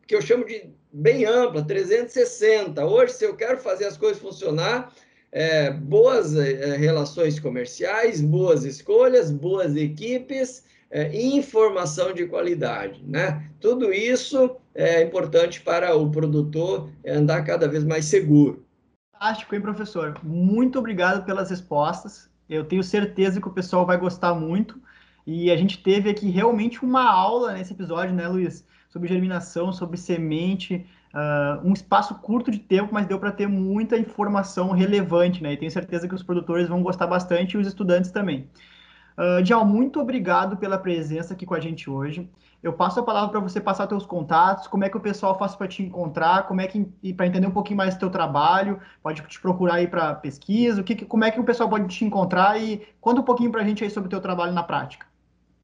que 0.06 0.14
eu 0.14 0.22
chamo 0.22 0.44
de 0.44 0.70
bem 0.92 1.24
ampla, 1.24 1.62
360. 1.62 2.84
Hoje, 2.84 3.12
se 3.14 3.24
eu 3.24 3.36
quero 3.36 3.58
fazer 3.58 3.86
as 3.86 3.96
coisas 3.96 4.20
funcionar, 4.20 4.92
é, 5.32 5.70
boas 5.70 6.36
é, 6.36 6.76
relações 6.76 7.40
comerciais, 7.40 8.20
boas 8.20 8.64
escolhas, 8.64 9.30
boas 9.30 9.74
equipes, 9.76 10.64
é, 10.90 11.10
informação 11.12 12.12
de 12.12 12.26
qualidade, 12.26 13.02
né? 13.04 13.50
Tudo 13.60 13.92
isso 13.92 14.56
é 14.74 15.02
importante 15.02 15.60
para 15.60 15.96
o 15.96 16.10
produtor 16.10 16.88
andar 17.04 17.42
cada 17.44 17.66
vez 17.66 17.82
mais 17.82 18.04
seguro. 18.04 18.64
Fantástico, 19.12 19.54
hein, 19.54 19.60
professor? 19.60 20.20
Muito 20.22 20.78
obrigado 20.78 21.24
pelas 21.24 21.50
respostas. 21.50 22.30
Eu 22.48 22.64
tenho 22.64 22.84
certeza 22.84 23.40
que 23.40 23.48
o 23.48 23.52
pessoal 23.52 23.86
vai 23.86 23.96
gostar 23.96 24.34
muito. 24.34 24.80
E 25.26 25.50
a 25.50 25.56
gente 25.56 25.82
teve 25.82 26.10
aqui 26.10 26.28
realmente 26.28 26.84
uma 26.84 27.10
aula 27.10 27.54
nesse 27.54 27.72
episódio, 27.72 28.14
né, 28.14 28.28
Luiz? 28.28 28.64
Sobre 28.94 29.09
germinação, 29.09 29.72
sobre 29.72 29.96
semente, 29.96 30.87
uh, 31.12 31.68
um 31.68 31.72
espaço 31.72 32.14
curto 32.14 32.48
de 32.48 32.61
tempo, 32.61 32.94
mas 32.94 33.07
deu 33.07 33.18
para 33.18 33.33
ter 33.33 33.48
muita 33.48 33.98
informação 33.98 34.70
relevante, 34.70 35.42
né? 35.42 35.52
E 35.52 35.57
tenho 35.57 35.70
certeza 35.70 36.07
que 36.07 36.14
os 36.14 36.22
produtores 36.22 36.68
vão 36.68 36.80
gostar 36.80 37.09
bastante 37.09 37.54
e 37.54 37.57
os 37.59 37.66
estudantes 37.66 38.12
também. 38.12 38.48
Uh, 39.18 39.42
Dial, 39.42 39.66
muito 39.66 40.00
obrigado 40.00 40.57
pela 40.57 40.78
presença 40.78 41.35
aqui 41.35 41.44
com 41.44 41.54
a 41.54 41.61
gente 41.61 41.90
hoje. 41.90 42.30
Eu 42.62 42.72
passo 42.72 43.00
a 43.00 43.02
palavra 43.02 43.30
para 43.30 43.40
você 43.40 43.61
passar 43.61 43.88
seus 43.88 44.07
contatos, 44.07 44.68
como 44.68 44.85
é 44.85 44.88
que 44.88 44.96
o 44.96 45.00
pessoal 45.00 45.37
faz 45.37 45.57
para 45.57 45.66
te 45.66 45.83
encontrar, 45.83 46.46
como 46.46 46.61
é 46.61 46.68
que 46.68 46.87
para 47.14 47.26
entender 47.26 47.48
um 47.48 47.50
pouquinho 47.50 47.78
mais 47.78 47.94
do 47.94 47.98
teu 47.98 48.11
trabalho, 48.11 48.78
pode 49.02 49.20
te 49.22 49.40
procurar 49.40 49.74
aí 49.74 49.88
para 49.88 50.14
pesquisa, 50.14 50.80
o 50.80 50.85
que, 50.85 51.04
como 51.04 51.24
é 51.24 51.33
que 51.33 51.40
o 51.40 51.44
pessoal 51.44 51.68
pode 51.68 51.88
te 51.88 52.04
encontrar 52.04 52.62
e 52.62 52.87
conta 53.00 53.20
um 53.20 53.24
pouquinho 53.24 53.50
para 53.50 53.61
a 53.61 53.64
gente 53.64 53.83
aí 53.83 53.90
sobre 53.90 54.07
o 54.07 54.11
teu 54.11 54.20
trabalho 54.20 54.52
na 54.52 54.62
prática. 54.62 55.04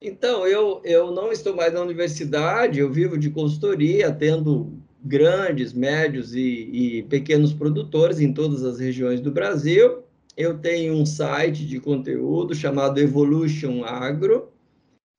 Então, 0.03 0.47
eu, 0.47 0.81
eu 0.85 1.11
não 1.11 1.31
estou 1.31 1.55
mais 1.55 1.75
na 1.75 1.83
universidade, 1.83 2.79
eu 2.79 2.91
vivo 2.91 3.19
de 3.19 3.29
consultoria, 3.31 4.09
atendo 4.09 4.73
grandes, 5.03 5.75
médios 5.75 6.35
e, 6.35 7.01
e 7.01 7.03
pequenos 7.05 7.53
produtores 7.53 8.19
em 8.19 8.33
todas 8.33 8.65
as 8.65 8.79
regiões 8.79 9.21
do 9.21 9.31
Brasil. 9.31 10.03
Eu 10.37 10.59
tenho 10.59 10.95
um 10.95 11.05
site 11.05 11.67
de 11.67 11.79
conteúdo 11.81 12.55
chamado 12.55 12.99
Evolution 12.99 13.85
Agro, 13.85 14.51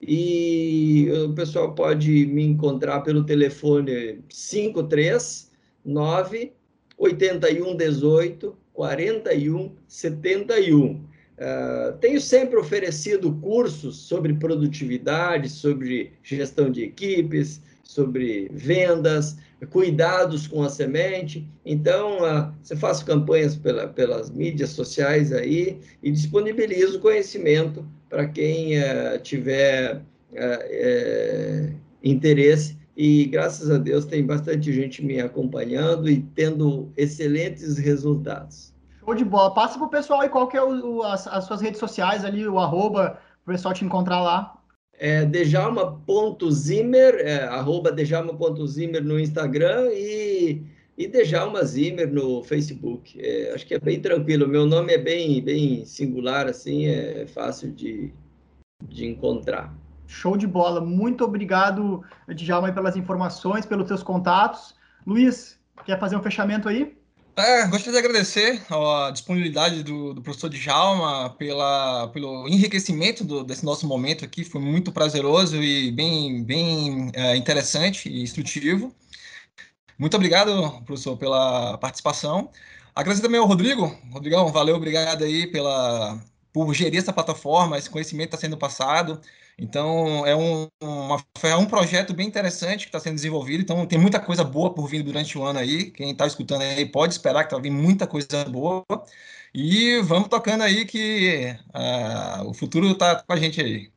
e 0.02 1.10
o 1.26 1.34
pessoal 1.34 1.76
pode 1.76 2.26
me 2.26 2.44
encontrar 2.44 3.02
pelo 3.02 3.24
telefone 3.24 4.24
539 4.28 6.54
8118 6.98 8.58
4171. 8.74 11.11
Uh, 11.38 11.98
tenho 12.00 12.22
sempre 12.22 12.58
oferecido 12.58 13.34
cursos 13.36 13.98
sobre 13.98 14.34
produtividade, 14.34 15.50
sobre 15.50 16.13
gestão 16.22 16.70
de 16.70 16.84
equipes, 16.84 17.62
sobre 17.84 18.48
vendas, 18.54 19.38
cuidados 19.70 20.48
com 20.48 20.63
a 20.63 20.70
semente. 20.70 21.48
Então, 21.65 22.20
uh, 22.20 22.54
você 22.62 22.76
faz 22.76 23.02
campanhas 23.02 23.56
pela, 23.56 23.88
pelas 23.88 24.30
mídias 24.30 24.70
sociais 24.70 25.32
aí 25.32 25.80
e 26.04 26.12
disponibilizo 26.12 27.00
conhecimento 27.00 27.86
para 28.08 28.28
quem 28.28 28.78
uh, 28.78 29.20
tiver 29.24 30.04
eh, 30.34 31.74
interesse. 32.04 32.78
E 32.96 33.26
graças 33.26 33.70
a 33.70 33.78
Deus 33.78 34.06
tem 34.06 34.26
bastante 34.26 34.72
gente 34.72 35.04
me 35.04 35.20
acompanhando 35.20 36.10
e 36.10 36.22
tendo 36.36 36.91
excelentes 36.96 37.78
resultados. 37.78 38.70
Show 39.04 39.16
de 39.16 39.26
bola. 39.26 39.54
Passa 39.54 39.78
pro 39.78 39.90
pessoal 39.90 40.22
aí 40.22 40.30
qual 40.30 40.48
que 40.48 40.56
é 40.56 40.62
o, 40.62 40.98
o 40.98 41.04
as, 41.04 41.28
as, 41.28 41.46
suas 41.46 41.62
redes 41.62 41.80
sociais 41.80 42.24
ali, 42.24 42.48
o 42.48 42.60
arroba, 42.60 43.20
o 43.44 43.52
pessoal 43.52 43.74
te 43.74 43.84
encontrar 43.84 44.22
lá. 44.22 44.58
É 44.94 45.26
dejalma.zimmer, 45.26 47.16
é, 47.16 47.46
arroba 47.46 47.92
dejalma.zimmer 47.92 49.04
no 49.04 49.20
Instagram 49.20 49.90
e, 49.92 50.64
e 50.96 51.08
Dejalma 51.08 51.64
Zimmer 51.64 52.14
no 52.14 52.44
Facebook. 52.44 53.20
É, 53.20 53.52
acho 53.56 53.66
que 53.66 53.74
é 53.74 53.80
bem 53.80 54.00
tranquilo. 54.00 54.48
Meu 54.48 54.68
nome 54.68 54.94
é 54.94 55.00
bem, 55.00 55.44
bem 55.44 55.84
singular, 55.86 56.46
assim, 56.46 56.86
é 56.86 57.26
fácil 57.26 57.72
de, 57.72 58.14
de 58.88 59.08
encontrar. 59.08 59.76
Show 60.06 60.38
de 60.38 60.46
bola. 60.46 60.80
Muito 60.80 61.24
obrigado, 61.24 62.04
Djalma, 62.28 62.72
pelas 62.72 62.96
informações, 62.96 63.66
pelos 63.66 63.88
seus 63.88 64.04
contatos. 64.04 64.76
Luiz, 65.08 65.60
quer 65.84 66.00
fazer 66.00 66.16
um 66.16 66.22
fechamento 66.22 66.70
aí? 66.70 67.01
É, 67.36 67.65
gostaria 67.67 67.94
de 67.94 67.98
agradecer 67.98 68.62
a 68.70 69.10
disponibilidade 69.10 69.84
do, 69.84 70.13
do 70.13 70.22
professor 70.22 70.50
Djalma 70.50 71.30
pela, 71.38 72.10
pelo 72.10 72.48
enriquecimento 72.48 73.24
do, 73.24 73.44
desse 73.44 73.63
nosso 73.65 73.88
momento 73.88 74.26
aqui. 74.26 74.44
Foi 74.44 74.60
muito 74.60 74.91
prazeroso 74.91 75.56
e 75.56 75.91
bem, 75.91 76.44
bem 76.44 77.10
é, 77.13 77.36
interessante 77.38 78.10
e 78.10 78.22
instrutivo. 78.22 78.94
Muito 79.98 80.15
obrigado, 80.15 80.82
professor, 80.86 81.15
pela 81.15 81.78
participação. 81.78 82.50
Agradecer 82.94 83.24
também 83.24 83.39
ao 83.39 83.48
Rodrigo. 83.48 83.98
Rodrigão, 84.12 84.52
valeu, 84.52 84.76
obrigado 84.76 85.24
aí 85.24 85.48
pela, 85.48 86.20
por 86.52 86.74
gerir 86.74 87.00
essa 87.00 87.13
plataforma, 87.13 87.78
esse 87.78 87.89
conhecimento 87.89 88.30
está 88.36 88.38
sendo 88.38 88.58
passado. 88.58 89.22
Então, 89.62 90.26
é 90.26 90.36
um, 90.36 90.67
uma, 90.82 91.24
é 91.43 91.56
um 91.56 91.67
projeto 91.67 92.15
bem 92.15 92.28
interessante 92.28 92.80
que 92.80 92.88
está 92.88 93.00
sendo 93.00 93.13
desenvolvido. 93.13 93.62
Então, 93.62 93.86
tem 93.86 94.00
muita 94.00 94.19
coisa 94.19 94.43
boa 94.43 94.74
por 94.74 94.88
vir 94.88 95.04
durante 95.04 95.38
o 95.38 95.43
ano 95.43 95.60
aí. 95.60 95.91
Quem 95.91 96.10
está 96.10 96.26
escutando 96.26 96.63
aí 96.63 96.84
pode 96.84 97.13
esperar 97.13 97.43
que 97.43 97.54
vai 97.54 97.62
vir 97.62 97.69
muita 97.69 98.08
coisa 98.08 98.43
boa. 98.45 98.84
E 99.54 100.02
vamos 100.02 100.30
tocando 100.30 100.63
aí 100.63 100.84
que 100.84 101.56
uh, 101.76 102.50
o 102.50 102.56
futuro 102.56 102.88
está 102.88 103.21
com 103.21 103.34
a 103.34 103.36
gente 103.36 103.62
aí. 103.62 103.91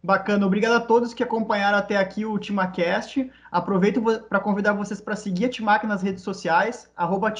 Bacana, 0.00 0.46
obrigado 0.46 0.74
a 0.74 0.80
todos 0.80 1.12
que 1.12 1.24
acompanharam 1.24 1.78
até 1.78 1.96
aqui 1.96 2.24
o 2.24 2.38
TimaCast. 2.38 3.28
Aproveito 3.50 4.00
para 4.28 4.38
convidar 4.38 4.74
vocês 4.74 5.00
para 5.00 5.16
seguir 5.16 5.46
a 5.46 5.48
Timac 5.48 5.84
nas 5.88 6.02
redes 6.02 6.22
sociais, 6.22 6.88
arroba 6.96 7.32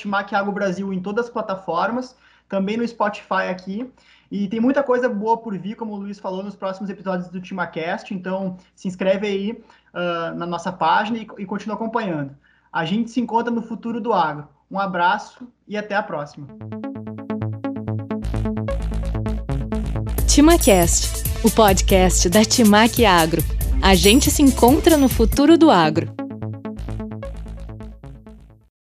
Brasil 0.52 0.92
em 0.92 1.00
todas 1.00 1.26
as 1.26 1.30
plataformas, 1.30 2.16
também 2.48 2.76
no 2.76 2.88
Spotify 2.88 3.48
aqui. 3.48 3.88
E 4.36 4.48
tem 4.48 4.58
muita 4.58 4.82
coisa 4.82 5.08
boa 5.08 5.36
por 5.36 5.56
vir, 5.56 5.76
como 5.76 5.92
o 5.92 5.96
Luiz 5.96 6.18
falou, 6.18 6.42
nos 6.42 6.56
próximos 6.56 6.90
episódios 6.90 7.28
do 7.28 7.40
TimaCast. 7.40 8.12
Então, 8.12 8.56
se 8.74 8.88
inscreve 8.88 9.28
aí 9.28 9.52
uh, 9.52 10.34
na 10.34 10.44
nossa 10.44 10.72
página 10.72 11.18
e, 11.18 11.26
e 11.38 11.46
continua 11.46 11.76
acompanhando. 11.76 12.34
A 12.72 12.84
gente 12.84 13.12
se 13.12 13.20
encontra 13.20 13.54
no 13.54 13.62
futuro 13.62 14.00
do 14.00 14.12
agro. 14.12 14.48
Um 14.68 14.76
abraço 14.76 15.46
e 15.68 15.76
até 15.76 15.94
a 15.94 16.02
próxima. 16.02 16.48
TimaCast, 20.26 21.22
o 21.44 21.50
podcast 21.52 22.28
da 22.28 22.44
Timac 22.44 23.06
Agro. 23.06 23.40
A 23.80 23.94
gente 23.94 24.32
se 24.32 24.42
encontra 24.42 24.96
no 24.96 25.08
futuro 25.08 25.56
do 25.56 25.70
agro. 25.70 26.12